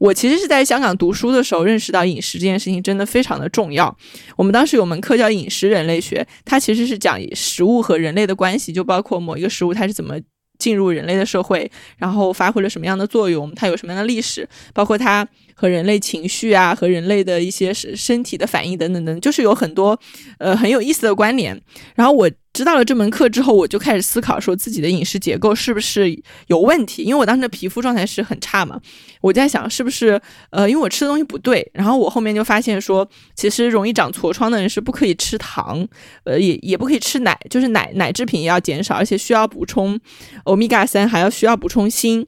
[0.00, 3.96] 我其实是在香港读书的时候认识到饮食这件事情真的非常的重要。
[4.36, 10.16] 我们当时有门课叫饮食人类学，它其实是讲食物和人类的关系，就包括某一个食物它是怎么
[10.58, 19.98] 进入人类的社会，然后发挥了什么样的作用，它有什么样的历史，包括它和人类情绪啊和人类的一些身身体的反应等等等，就是有很多
[20.38, 21.60] 呃很有意思的关联。
[21.94, 22.28] 然后我。
[22.52, 27.02] 知道了这门课之后，我就开始思考，说自己的饮食结构是不是有问题？
[27.04, 28.80] 因为我当时的皮肤状态是很差嘛，
[29.20, 30.20] 我在想是不是
[30.50, 31.70] 呃，因为我吃的东西不对。
[31.72, 35.86] 然后我后面就发现说，其实容易长痤疮的人是不可以吃糖，
[36.24, 40.00] 呃，也也不可以吃奶，就是奶奶制品也要减少，而且需要补充
[40.44, 42.26] 欧米伽三，还要需要补充锌。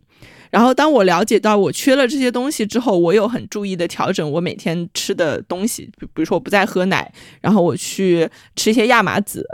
[0.50, 9.44] 然后当我了解到我缺了这些东西之后，我有很注意的调整我每天吃的东西，比比如说我不再喝奶，然后我去吃一些亚麻籽。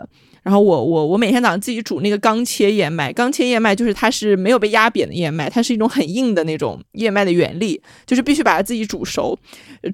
[0.46, 9.36] 然后我我我每天早上自己煮那个刚切燕麦，刚切燕麦就是它是没有被压扁的燕麦，它是一种很硬的那种燕麦的原理，就是必须把它自己煮熟，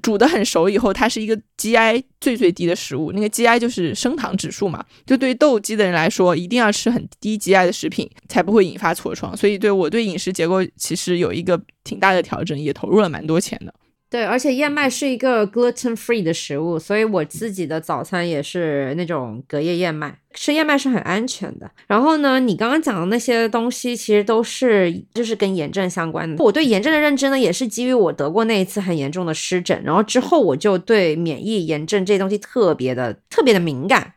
[0.03, 9.35] 煮的很熟以后，它是一个 GI 最最低的食物，那个 GI 就是升糖指数嘛，就对于斗鸡的人来说，一定要吃很低 GI 的食品，才不会引发痤疮。
[9.35, 13.73] 所以对我对饮食结构其实有一个挺大的调整，也投入了蛮多钱的。
[14.13, 20.19] 对，而且燕麦是一个 gluten free 的食物，所以我自己的早餐也是那种隔夜燕麦。
[20.35, 21.71] 吃燕麦是很安全的。
[21.87, 26.43] 然后呢，你刚刚讲的那些东西，其实都是就是跟炎症相关的。
[26.43, 34.13] 我对炎症的认知呢，也是基于我得过那一次很严重的湿疹，然后之后我就对免疫炎症这些东西特别的特别的敏感。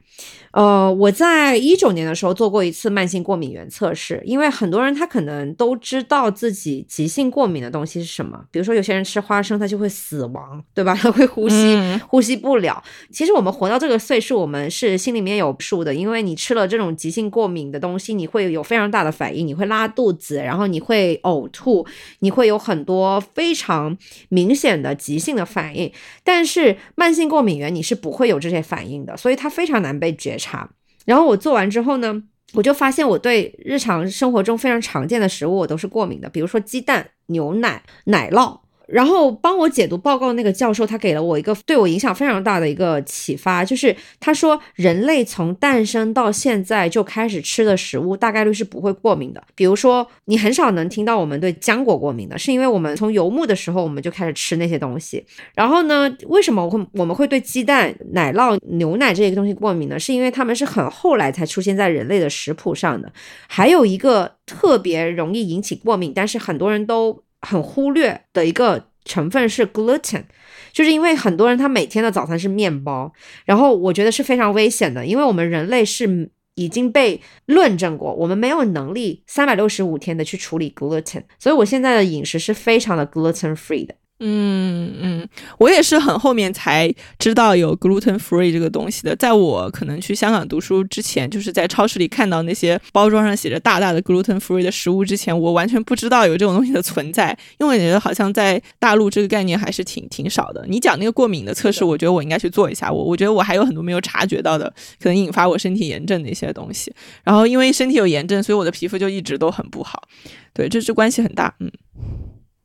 [0.56, 10.94] 呃，我在一九年的时候做过一次慢性过敏原测试，因为很多人他可能都知道自己急性过敏的东西是什么，比如说有些人吃花生他就会死亡，对吧？
[10.98, 12.82] 他会呼吸呼吸不了。
[13.12, 21.86] 其实我们活到这个岁数，我们是心里面有数的，因为你吃了这种急性过敏的东西，你会有非常大的反应，你会拉肚子，然后你会呕吐，
[22.20, 23.94] 你会有很多非常
[24.30, 25.92] 明显的急性的反应。
[26.24, 30.45] 但是慢性过敏原你是不会有这些反应的，所以它非常难被觉察。
[30.46, 30.68] 茶，
[31.04, 32.22] 然后我做完之后呢，
[32.54, 38.60] 我就发现我对日常生活中非常常见的食物我都是过敏的，比如说鸡蛋、牛奶、奶酪。
[38.86, 49.42] 然后帮我解读报告那个教授，他给了我一个对我影响非常大的一个启发，就是他说人类从诞生到现在就开始吃的食物，大概率是不会过敏的。
[49.54, 55.24] 比如说，你很少能听到我们对浆果过敏的，是因为我们从游牧的时候我们就开始吃那些东西。
[55.54, 59.98] 然后呢，为什么我会我们会对鸡蛋、奶酪、牛奶这些东西过敏呢？
[59.98, 63.12] 是因为它们是很后来才出现在人类的食谱上的。
[63.48, 67.25] 还有一个特别容易引起过敏，但是很多人都。
[67.42, 70.24] 很忽略的一个成分是 gluten，
[70.72, 73.12] 就是因为很多人他每天的早餐是面包，
[73.44, 83.94] 然后我觉得是非常危险的，因为我们人类是已经被论证过，我们没有能力三百六十五天的去处理 gluten，所以我现在的饮食是非常的 gluten free 的。
[84.18, 89.14] 嗯嗯，我也是很后面才知道有 gluten free 这个东西的。
[89.16, 97.36] 在我可能去香港读书之前，就是在超市里看到那些包装上写着大大的 gluten free 的食物之前，我完全不知道有这种东西的存在。
[97.58, 100.64] 因为我觉得好像在大陆这个概念还是挺挺少的。
[100.66, 102.90] 你讲那个过敏的测试，我觉得我应该去做一下。
[102.90, 106.90] 我我觉得我还有很多没有察觉到的，可能引发我身体炎症的一些东西。
[107.22, 110.08] 然后因为身体有炎症，所以我的皮肤就一直都很不好。
[110.54, 111.54] 对，这是关系很大。
[111.60, 111.70] 嗯。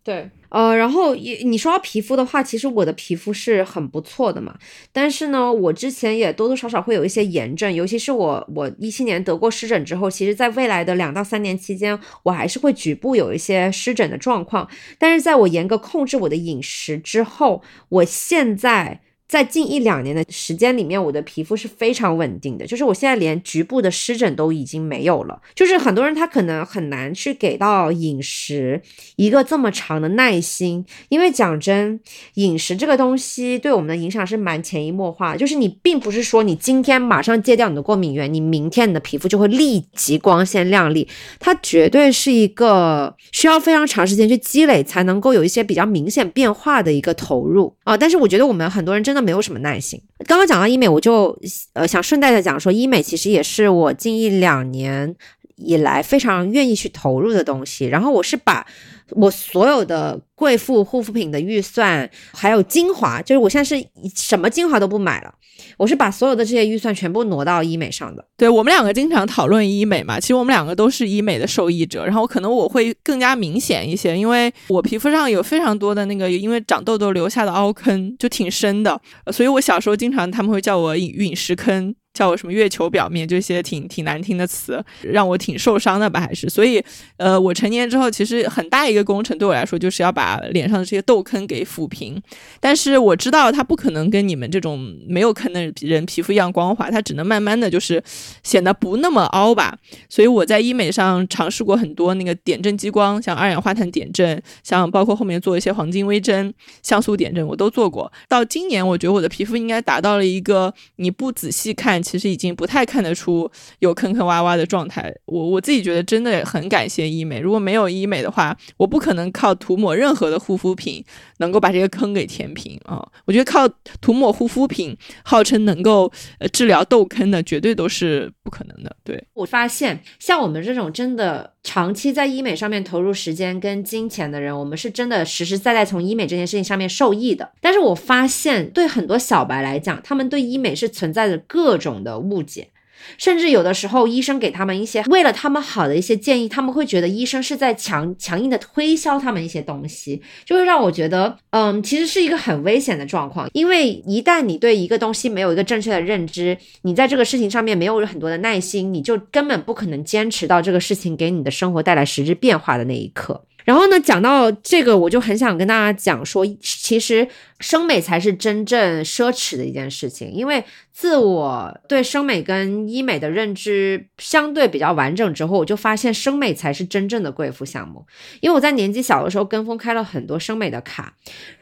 [0.04, 4.56] 对，呃，然后也你说到皮肤的话，其实我的皮肤是很不错的嘛。
[4.92, 14.70] 但是呢，我之前也多多少少会有一些炎症，尤其是我我一七年得过湿疹之后，其实在未来的两到三年期间，我还是会局部有一些湿疹的状况。
[15.00, 19.02] 但是在我严格控制我的饮食之后，我现在。
[19.32, 25.42] 在近一两年的时间里面，我的皮肤是非常稳定的，就是我现在连局部的湿疹都已经没有了。
[25.56, 28.82] 就是很多人他可能很难去给到饮食
[29.16, 31.98] 一个这么长的耐心，因为讲真，
[32.34, 35.38] 饮食这个东西对我们的影响是蛮潜移默化。
[35.38, 41.08] 就是你并不是说你今天马上戒掉你的过敏源，你明天你的皮肤就会立即光鲜亮丽，
[41.40, 47.96] 它绝对是一个需要非常长时间去积累才能够有一些比较明显变化的一个投入啊。
[47.96, 49.21] 但是我觉得我们很多人真的。
[49.22, 50.02] 没有什么耐心。
[50.26, 51.38] 刚刚讲到医美，我就
[51.74, 55.16] 呃想顺带的讲说，医美其实也是我近一两年
[55.64, 57.86] 以来非常愿意去投入的东西。
[57.86, 58.66] 然后我是把
[59.12, 63.86] 我所有的贵妇护肤品的预算，还有精华，就是我现在是
[64.16, 65.34] 什么精华都不买了。
[65.78, 68.26] 我是把所有的这些预算全部挪到医美上的。
[68.36, 72.04] 对我们两个经常讨论医美嘛，其实我们两个都是医美的受益者。
[72.04, 79.00] 然后可能我会更加明显一些，因为我皮肤上有非常多的那个因为长痘痘留下的凹坑，就挺深的。
[79.32, 81.94] 所以我小时候经常他们会叫我陨石坑。
[82.14, 86.20] 叫我什么月球表面，这些挺挺难听的词，让我挺受伤的吧？
[86.20, 86.84] 还是所以，
[87.16, 92.22] 呃，我成年之后，其实很大一个工程对我来说，就是要把脸上的这些痘坑给抚平。
[92.60, 98.04] 但是我知道它不可能跟你们这种没有坑的人皮肤一样光滑，它只能慢慢的就是
[98.44, 99.78] 显得不那么凹吧。
[100.10, 106.54] 所以我在医美上尝试过很多那个点阵激光，像二氧化碳点阵，像包括后面做一些黄金微针、
[106.84, 108.12] 像素点阵，我都做过。
[108.28, 112.01] 到今年，我觉得我的皮肤应该达到了一个你不仔细看。
[112.02, 113.50] 其实已经不太看得出
[113.80, 115.14] 有坑坑洼洼的状态。
[115.26, 117.40] 我我自己觉得真的很感谢医美。
[117.40, 121.04] 如果没有医美的话，我不可能靠涂抹任何的护肤品
[121.38, 123.06] 能够把这个坑给填平啊。
[123.26, 123.68] 我觉得靠
[124.00, 128.96] 涂抹护肤品号称能够呃治疗痘坑的，绝对都是不可能的。
[129.04, 137.52] 对我发现，像我们这种真的长期在医美上面投入时间跟金钱的人，我们是真的实实在在从医美这件事情上面受益的。
[137.60, 141.91] 但是我发现，对很多小白来讲，他们对医美是存在着各种。
[142.00, 142.70] 的误解，
[143.18, 153.50] 甚至有的时候医生给他们一些为了他们好的一些建议，他们会觉得医生是在强强硬的推销他们一些东西，就会让我觉得，嗯，其实是一个很危险的状况。
[153.54, 163.44] 因为一旦你对一个东西没有一个正确的认知，你在这个事情上面没有很多的耐心，你就根本不可能坚持到这个事情给你的生活带来实质变化的那一刻。
[163.66, 167.28] 然后呢，讲到这个，我就很想跟大家讲说，其实
[167.60, 170.32] 生美才是真正奢侈的一件事情。
[170.32, 178.06] 因为自我对生美跟医美的认知相对比较完整之后，我就发现生美才是真正的贵妇项目。
[178.40, 181.14] 因为我在年纪小的时候跟风开了很多生美的卡，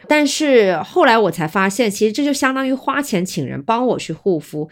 [0.10, 4.68] 但是后来我才发现，其实这就相当于花钱请人帮我去护肤。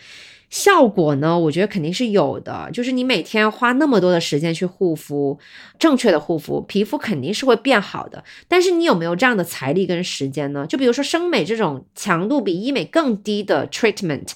[0.50, 1.38] 效果呢？
[1.38, 2.70] 我觉得肯定是有的。
[2.72, 5.38] 就是你每天花那么多的时间去护肤，
[5.78, 8.24] 正确的护肤，皮肤肯定是会变好的。
[8.48, 10.66] 但是你有没有这样的财力跟时间呢？
[10.66, 14.30] 就比如说生美这种强度比医美更低的 treatment，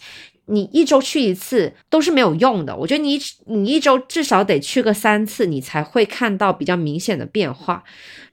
[0.47, 2.75] 你一周去一次都是没有用的。
[2.75, 7.83] 我觉得你你一周至少得去个三次，你才会看到比较明显的变化。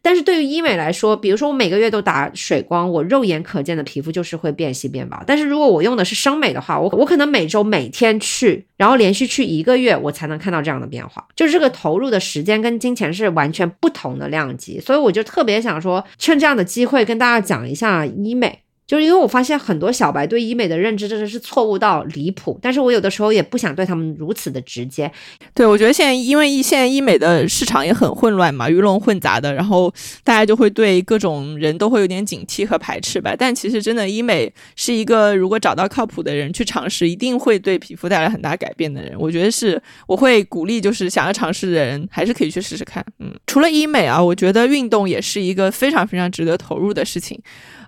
[0.00, 5.22] 但是对于医美来说，比如说我每个月都打水光，我肉眼可见的皮肤就是会变细变薄。
[5.26, 11.26] 但是如果我用的是生美的话，我我可能每周每天去，然后连续去一个月，我才能看到这样的变化。
[11.34, 18.60] 就是这个投入的时间跟金钱是完全不同的量级，所以我就特别想说，趁这样的机会跟大家讲一下医美。
[18.88, 25.12] 就是因为我发现很多小白对医美的认知真的是错误到离谱，但是我有的时候也不想对他们如此的直接。
[25.52, 29.92] 对，我觉得现在因为现在医美的市场也很混乱嘛，鱼龙混杂的，然后
[30.24, 33.34] 大家就会对各种人都会有点警惕和排斥吧。
[33.38, 39.12] 但其实真的医美是一个，如果找到靠谱的人去尝试，一定会对皮肤带来很大改变的人。
[39.18, 43.04] 我觉得是，我会鼓励就是想要尝试的人还是可以去试试看。
[43.18, 47.38] 嗯，除了医美啊，我觉得运动也是一个非常非常值得投入的事情。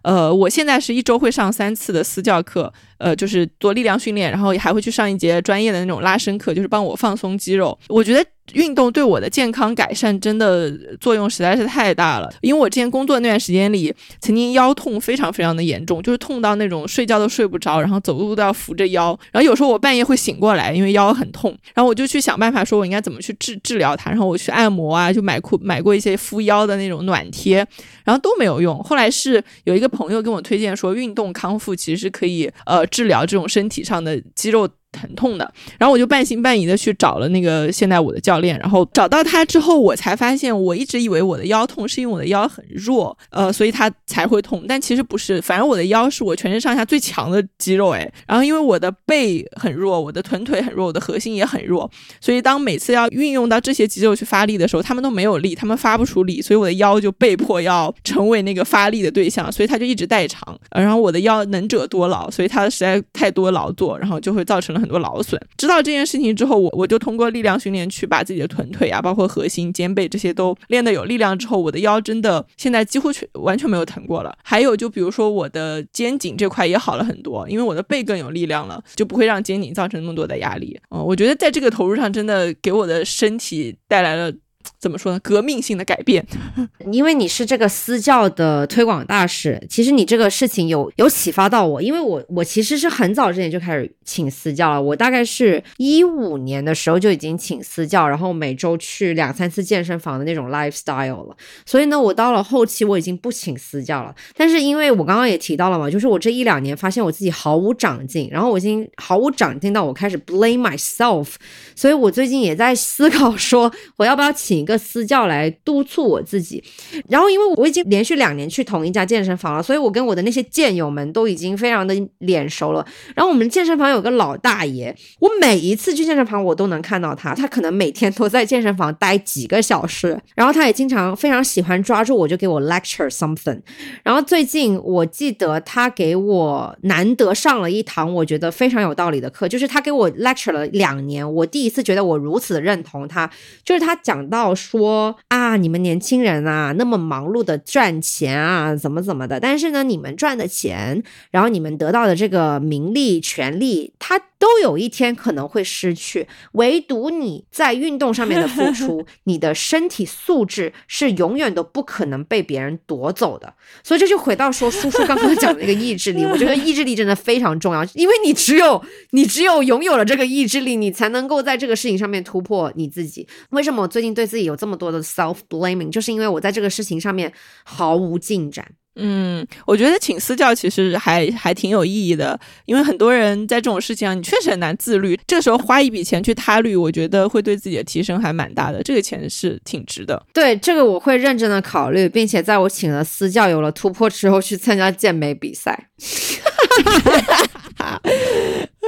[0.02, 7.76] 呃，我现在是一周会上三次的私教课，呃，就是做力量训练，然后还会去上一节专业的那种拉伸课，就是帮我放松肌肉。
[7.88, 8.24] 我觉得。
[8.54, 10.68] 运动对我的健康改善真的
[11.00, 27.64] 作用实在是太大了，因为我之前工作那段时间里，曾经腰痛非常非常的严重，就是痛到那种睡觉都睡不着，然后走路都要扶着腰，然后有时候我半夜会醒过来，因为腰很痛，然后我就去想办法，说我应该怎么去治治疗它，然后我去按摩啊，就买过买过一些敷腰的那种暖贴，
[28.02, 28.76] 然后都没有用。
[28.82, 34.68] 后来是有一个朋友跟我推荐说，运动康复其实可以呃治疗这种身体上的肌肉。
[34.92, 51.88] 疼痛的，然后我就半信半疑的去找了那个现代舞的教练，然后找到他之后，我才发现，我一直以为我的腰痛是因为我的腰很弱，呃，所以他才会痛，但其实不是，反正我的腰是我全身上下最强的肌肉，哎，然后因为我的背很弱，我的臀腿很弱，我的核心也很弱，
[52.20, 64.79] 所以当每次要运用到这些肌肉去发力的时候，他们都没有力，他们发不出力，所以我的腰就被迫要成为那个发力的对象，所以他就一直代偿，然后我的腰能者多劳，所以他实在太多劳作，然后就会造成了。
[64.80, 74.36] 很多劳损，知道这件事情之后，我我就通过力量训练去把自己的臀腿啊，包括核心、肩背这些都练得有力量之后，我的腰真的现在几乎全完全没有疼过了。
[74.42, 80.78] 还有就比如说我的肩颈这块也好了很多，因为我的背更有力量了，就不会让肩颈造成那么多的压力。
[80.90, 84.32] 嗯，我觉得在这个投入上真的给我的身体带来了。
[84.78, 85.20] 怎么说呢？
[85.20, 86.26] 革命性的改变，
[86.90, 101.36] 因为你是这个私教的推广大使，其实你这个事情有有启发到我，因为我我其实是很早之前就开始请私教了，我大概是一五年的时候就已经请私教，然后每周去两三次健身房的那种 lifestyle 了。
[101.64, 104.14] 所以呢，我到了后期我已经不请私教了。
[104.36, 111.28] 但是因为我刚刚也提到了嘛，就是我这一两年发现我自己毫无长进，然后我已经毫无长进到我开始 blame myself，
[111.74, 114.49] 所以我最近也在思考说我要不要请。
[114.50, 116.60] 请一个私教来督促我自己，
[117.08, 122.84] 然后因为我已经连续两年去同一家健身房了，所以我跟我的那些健友们都已经非常的脸熟了。
[123.14, 133.60] 然后我们健身房有个老大爷，我每一次去健身房我都能看到他，他可能每天都在健身房待几个小时，然后他也经常非常喜欢抓住我就给我 lecture something。
[134.02, 143.30] 然后最近我记得他给我难得上了一堂我觉得非常有道理的课，就是他给我 lecture 了两年，我第一次觉得我如此的认同他，
[143.64, 144.39] 就是他讲到。
[144.40, 149.38] 要说啊，你们年轻人啊，那么忙碌的赚钱啊，怎么怎么的？
[149.38, 154.18] 但是呢，你们赚的钱，然后你们得到的这个名利、权利，它。
[154.40, 163.54] 都有一天可能会失去，唯独你在运动上面的付 出，你的身体素质是永远都不可能被别人夺走的。
[163.84, 173.28] 所以这就回到说，叔叔刚刚讲的那个意志力， 我觉得意志力真的非常重要，因为你只有你只有拥有了这个意志力，你才能够在这个事情上面突破你自己。
[173.50, 177.30] 为什么我最近对自己有这么多的 self blaming，就是因为我在这个事情上面
[177.64, 178.66] 毫无进展。
[179.02, 185.18] 嗯，我觉得请私教其实还还挺有意义的，因为很多人在这种事情上，你确实很难自律。
[185.26, 190.22] 这个时候花一笔钱去他律，我觉得会对自己的提升还蛮大的，这个钱是挺值的。
[190.34, 195.88] 对，这个我会认真的考虑，并且在我请了私教有了突破之后，去参加健美比赛。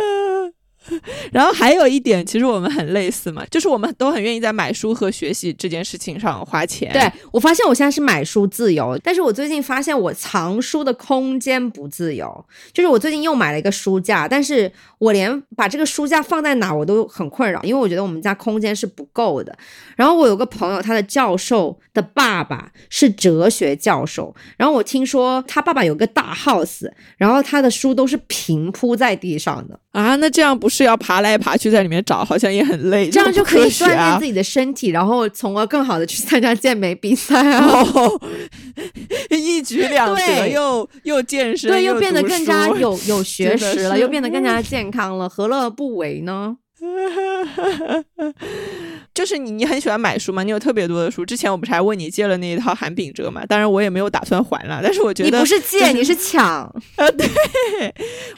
[1.32, 6.92] 然后还有一点，其实我们很类似嘛，就是我们都很愿意在买书和学习这件事情上花钱。
[6.92, 12.44] 对我发现我现在是买书自由，但是我最近发现我藏书的空间不自由。
[12.72, 19.56] 就是我最近又买了一个书架，但是我连把这个书架放在哪我都很困扰，因为我觉得我们家空间是不够的。
[19.96, 37.84] 然后我有个朋友，他的教授的爸爸是哲学教授，然后我听说他爸爸有个大 house，然后他的书都是平铺在地上的啊，那这样不是要爬来爬去在里面找，好像也很累，这样就可以锻炼自己的身体，然后从而更好的去参加健美比赛啊，
[39.28, 46.56] 一举两得，又又健身，对， 又变得更加有有学识了，又变得更加健康了，何乐而不为呢？
[49.14, 50.42] 就是你，你很喜欢买书吗？
[50.42, 51.24] 你有特别多的书。
[51.24, 53.46] 之前我不是还问你借了那一套韩炳哲嘛？
[53.46, 54.80] 当然我也没有打算还了。
[54.82, 56.44] 但是我觉得你不是借，你是抢
[56.96, 57.10] 啊！
[57.16, 57.28] 对。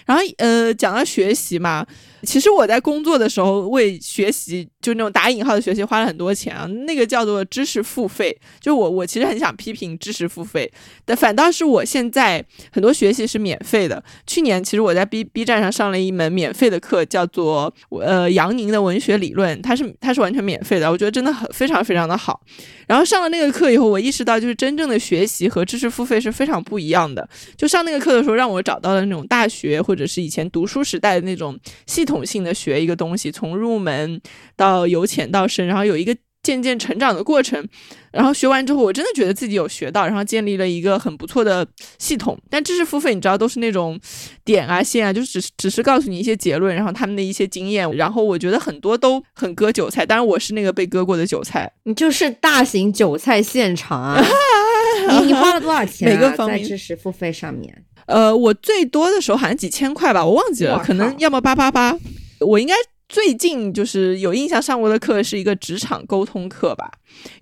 [0.04, 1.86] 然后呃，讲到学习嘛。
[2.22, 8.38] 其实我在工作的时候为学习，就那种打引号的学习花了很多钱啊，那个叫做知识付费。
[8.60, 10.70] 就我我其实很想批评知识付费，
[11.04, 14.04] 但反倒是我现在很多学习是免费的。
[14.26, 22.40] 去年其实我在 B B 站上上了一门免费的课，叫做呃杨宁的文学理论，它是它是完全免费的，我觉得真的很非常非常的好。
[22.86, 27.26] 然后上了那个课以后，我意识到就是真正的学习和知识付费是非常不一样的。
[27.56, 32.04] 就上那个课的时候，让我找到了那种大学或者是以前读书时代的那种系。
[32.04, 34.20] 统性的学一个东西，从入门
[34.56, 37.66] 到由浅到深，然后有一个渐渐成长的过程。
[38.12, 41.66] 然后学完之后，我真的觉得自己有学到，然后建立了一个很不错的
[41.98, 42.38] 系统。
[42.48, 43.98] 但知识付费，你知道都是那种
[44.44, 47.90] 点啊线啊，就只是只是告诉你一些结论，然后他们的一些经验。
[47.96, 51.68] 然后我觉得很多都很割韭菜，当然我是那个被割过的韭菜。
[51.84, 54.22] 你就是大型韭菜现场啊！
[55.20, 56.08] 你你花了多少钱？
[56.08, 57.84] 每个方面在知识付费上面。
[58.06, 61.98] 呃，我最多的时候好像几千块吧，我忘记了，可能要么八八八。
[62.40, 62.74] 我应该
[63.08, 66.90] 最近就是有印象上过的课是一个职场沟通课吧，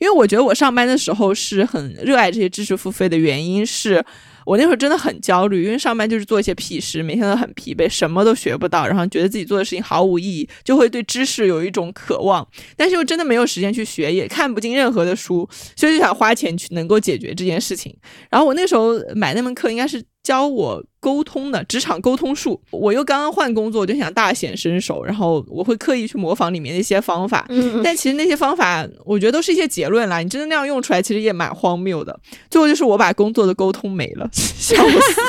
[0.01, 4.05] 因为我觉得我上班的时候是很热爱这些知识付费的原因是。
[4.45, 12.45] 我那会儿真的很焦虑，因为上班就是做一些屁事，每天都很疲惫，什么都学不到，然后觉得自己做的事情毫无意义，就会对知识有一种渴望，
[12.77, 17.97] 但是又真的没有时间去学，也看不进任何的书，所以就想花钱去能够解决这件事情。
[18.33, 27.47] 然后我那时候买那门课应该是教我沟通的职场沟通术，我又刚刚换工作，就想大显身手，然后我会刻意去模仿里面的一些方法，
[27.83, 32.19] 但其实那些方法我觉得都是一些结论啦，你真的那样用出来，其实也蛮荒谬的。
[32.49, 34.29] 最后就是我把工作的沟通没了。
[34.33, 35.21] 笑死！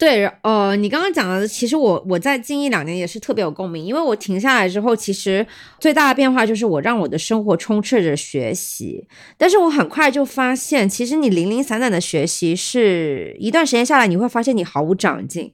[0.00, 5.46] 对，呃，你刚刚讲的，其实我我在近一两年也是特别有共鸣，因为我停下来之后，其实
[5.78, 9.06] 最大的变化就是我让我的生活充斥着学习，
[9.36, 15.52] 但是我很快就发现，其实你零零散散的学习是一段时间下来，你会发现你毫无长进，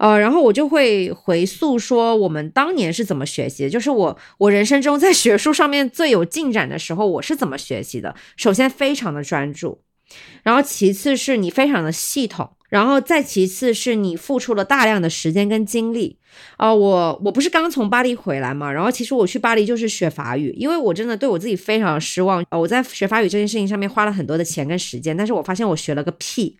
[0.00, 8.16] 呃，然后我就会回溯说我们当年是怎么学习，就是我我人生中在学术上面最有进展的时候，我是怎么学习的？
[8.36, 9.82] 首先非常的专注。
[10.42, 16.18] 然后其次是你非常的系统，然后再其次是你付出了大量的时间跟精力
[16.56, 16.72] 啊！
[16.72, 26.56] 我我不是刚从巴黎回来嘛，然后其实我去巴黎就是学法语，因为我真的对我自己非常失望我在学法语这件事情上面花了很多的钱跟时间，但是我发现我学了个屁。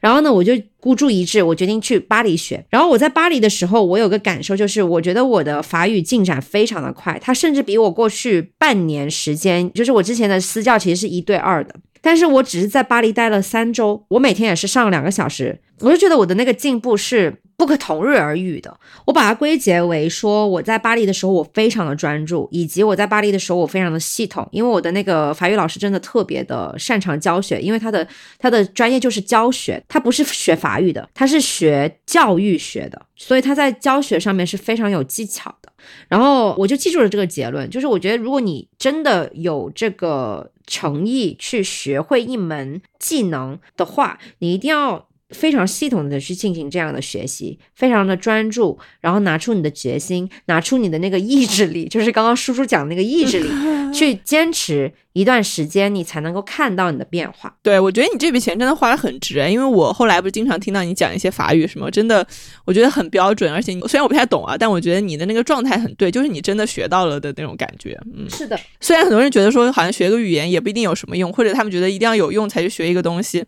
[0.00, 2.64] 然后呢，我就孤注一掷，我决定去巴黎学。
[2.70, 11.74] 然后我在巴黎的时候，我有个感受就是，我觉得我的法语进展非常的快，它甚至比我过去半年时间，就是我之前的私教其实是一对二的。
[12.00, 18.78] 但是我只是在巴黎待了三周，我每天也是上两个小时，我就觉得我的那个进步是不可同日而语的。
[19.06, 28.06] 我把它归结为说，我在巴黎的时候我非常的专注，以及我在巴黎的时候我非常的系统，因为我的那个法语老师真的特别的擅长教学，因为他的
[28.38, 35.72] 他的专业就是教学，他不是学法语的，他是学教育学的，所以他在教学上面是非常有技巧的。
[36.08, 40.50] 然后我就记住了这个结论，就是我觉得如果你真的有这个。
[40.70, 45.07] 诚意去学会一门技能的话，你一定要。
[45.30, 53.48] 非常系统的去进行这样的学习，非常的专注，然后拿出你的决心，拿出你的那个意志力，就是刚刚叔叔讲那个意志力，
[53.92, 57.54] 去坚持一段时间，你才能够看到你的变化。
[57.62, 62.26] 对，我觉得你这笔钱真的花的很值，因为我后来不是经常听到你讲一些法语什么，真的
[62.64, 67.94] 我觉得很标准，而且虽然我不太懂啊，但我觉得你的那个状态很对，就是你真的学到了的那种感觉。
[68.16, 68.58] 嗯，是的。
[68.80, 73.44] 虽然很多人觉得说好像学个语言也不一定有什么用，或者他们觉得一定要有用才去学一个东西，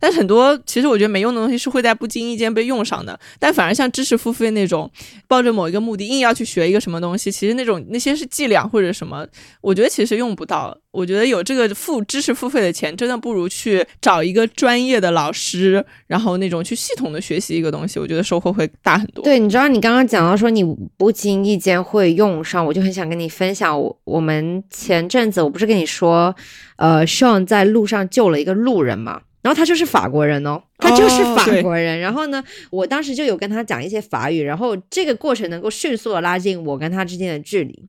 [0.00, 1.20] 但是很多其实我觉得没。
[1.20, 4.90] 用的东西是会在不经意间被用上的，但反而像知识付费那种，
[5.28, 9.26] 抱着某一个目的硬要去学一个什么东西，其实那种那些是伎俩或者什么，
[9.60, 10.74] 我觉得其实用不到。
[10.92, 19.22] 我觉得有这个付知识付费的钱，真的不如去找一个专业的老师，然后那种去系统的学习一个东西，我觉得收获会大很多。
[19.22, 20.64] 对，你知道你刚刚讲到说你
[20.96, 23.80] 不经意间会用上，我就很想跟你分享。
[23.80, 26.34] 我我们前阵子我不是跟你说，
[26.76, 32.00] 呃，Sean 在路上救了一个路人嘛，然后他就是法国人哦，他就是法国人。
[32.00, 37.84] 然后呢，我当时就有跟他讲一些法语，然后这个过程能够迅速的拉近我跟他之间的距离。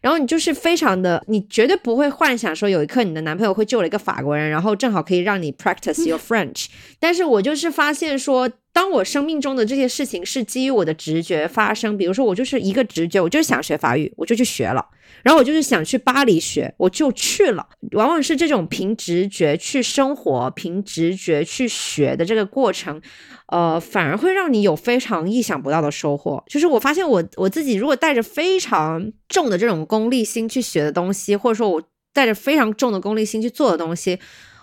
[0.00, 6.66] 然后你就是非常的，你绝对不会幻想说有一刻你的男朋友会救了一个法国人，然后正好可以让你 practice your French。
[7.00, 14.84] 但是我就是发现说，当我生命中的这些事情是基于我的直觉发生，比如说我就是一个直觉，我就是想学法语，我就去学了。
[15.24, 17.66] 然后我就是想去巴黎学，我就去了。
[17.92, 23.00] 往往是这种凭直觉去生活、凭直觉去学的这个过程。
[23.48, 26.42] 呃，反而会让你有非常意想不到的收获。
[26.46, 34.18] 就是我发现我我自己如果带着非常重的这种功利心去学的东西，或者说我带着非常重的功利心去做的东西，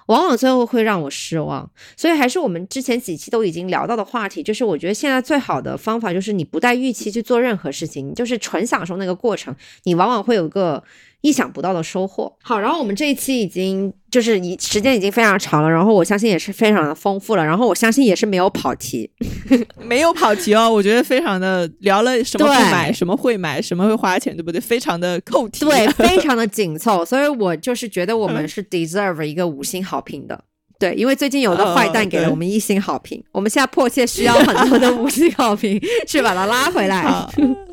[0.07, 1.70] 往往最后会让我失望。
[1.98, 10.84] 所以还是我们之前几期都已经聊到的话题，就是我觉得现在最好的方法就是你不带预期去做任何事情，你就是纯享受那个过程，你往往会有个。
[11.26, 12.31] 意想不到的收获。
[12.43, 19.10] 好，然后我们这一期已经就是已时间已经非常长了，然后我相信也是非常的丰富了，然后我相信也是没有跑题，
[19.84, 20.72] 没有跑题哦。
[20.72, 24.61] 我觉得非常的聊了什么不买，什么会买，什么会花钱，对不对？
[24.61, 27.03] 非常的扣题，对， 非常的紧凑。
[27.03, 30.43] 所以我就是觉得我们是 deserve 一个五星好评的。
[30.77, 37.02] 对，因为最近有个坏蛋给了我们一星好评，我们现在迫切需要很多的五星好评 去把它拉回来。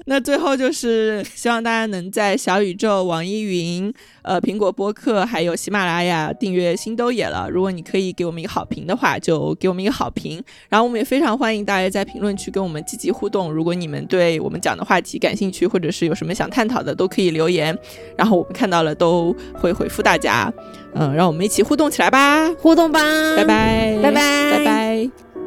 [0.06, 3.92] 那最后就是希望大家能在小宇宙、网易云、
[4.22, 7.46] 呃苹果播客还有喜马拉雅订阅《星都野了》。
[7.50, 10.42] 如果你可以给我们一个好评的话，就给我们一个好评。
[10.68, 13.52] 然后我们也非常欢迎大家在评论区跟我们积极互动。
[13.52, 17.76] 如果你们对我们讲的话题感兴趣，或者是有什么想探讨的，都可以留言，
[18.16, 20.52] 然后我们看到了都会回复大家。
[20.94, 23.00] 嗯，让我们一起互动起来吧，互动吧，
[23.36, 25.41] 拜拜，拜拜，拜拜。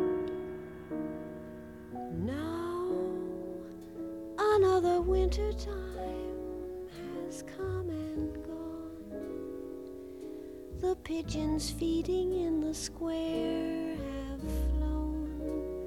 [4.56, 6.88] Another winter time
[7.26, 9.19] has come and gone.
[10.80, 15.84] The pigeons feeding in the square have flown.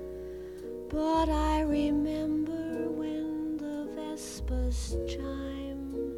[0.91, 6.13] But I remember when the vespers chime,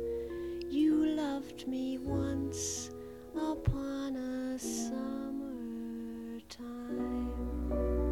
[0.68, 2.90] you loved me once
[3.36, 8.09] upon a summer time.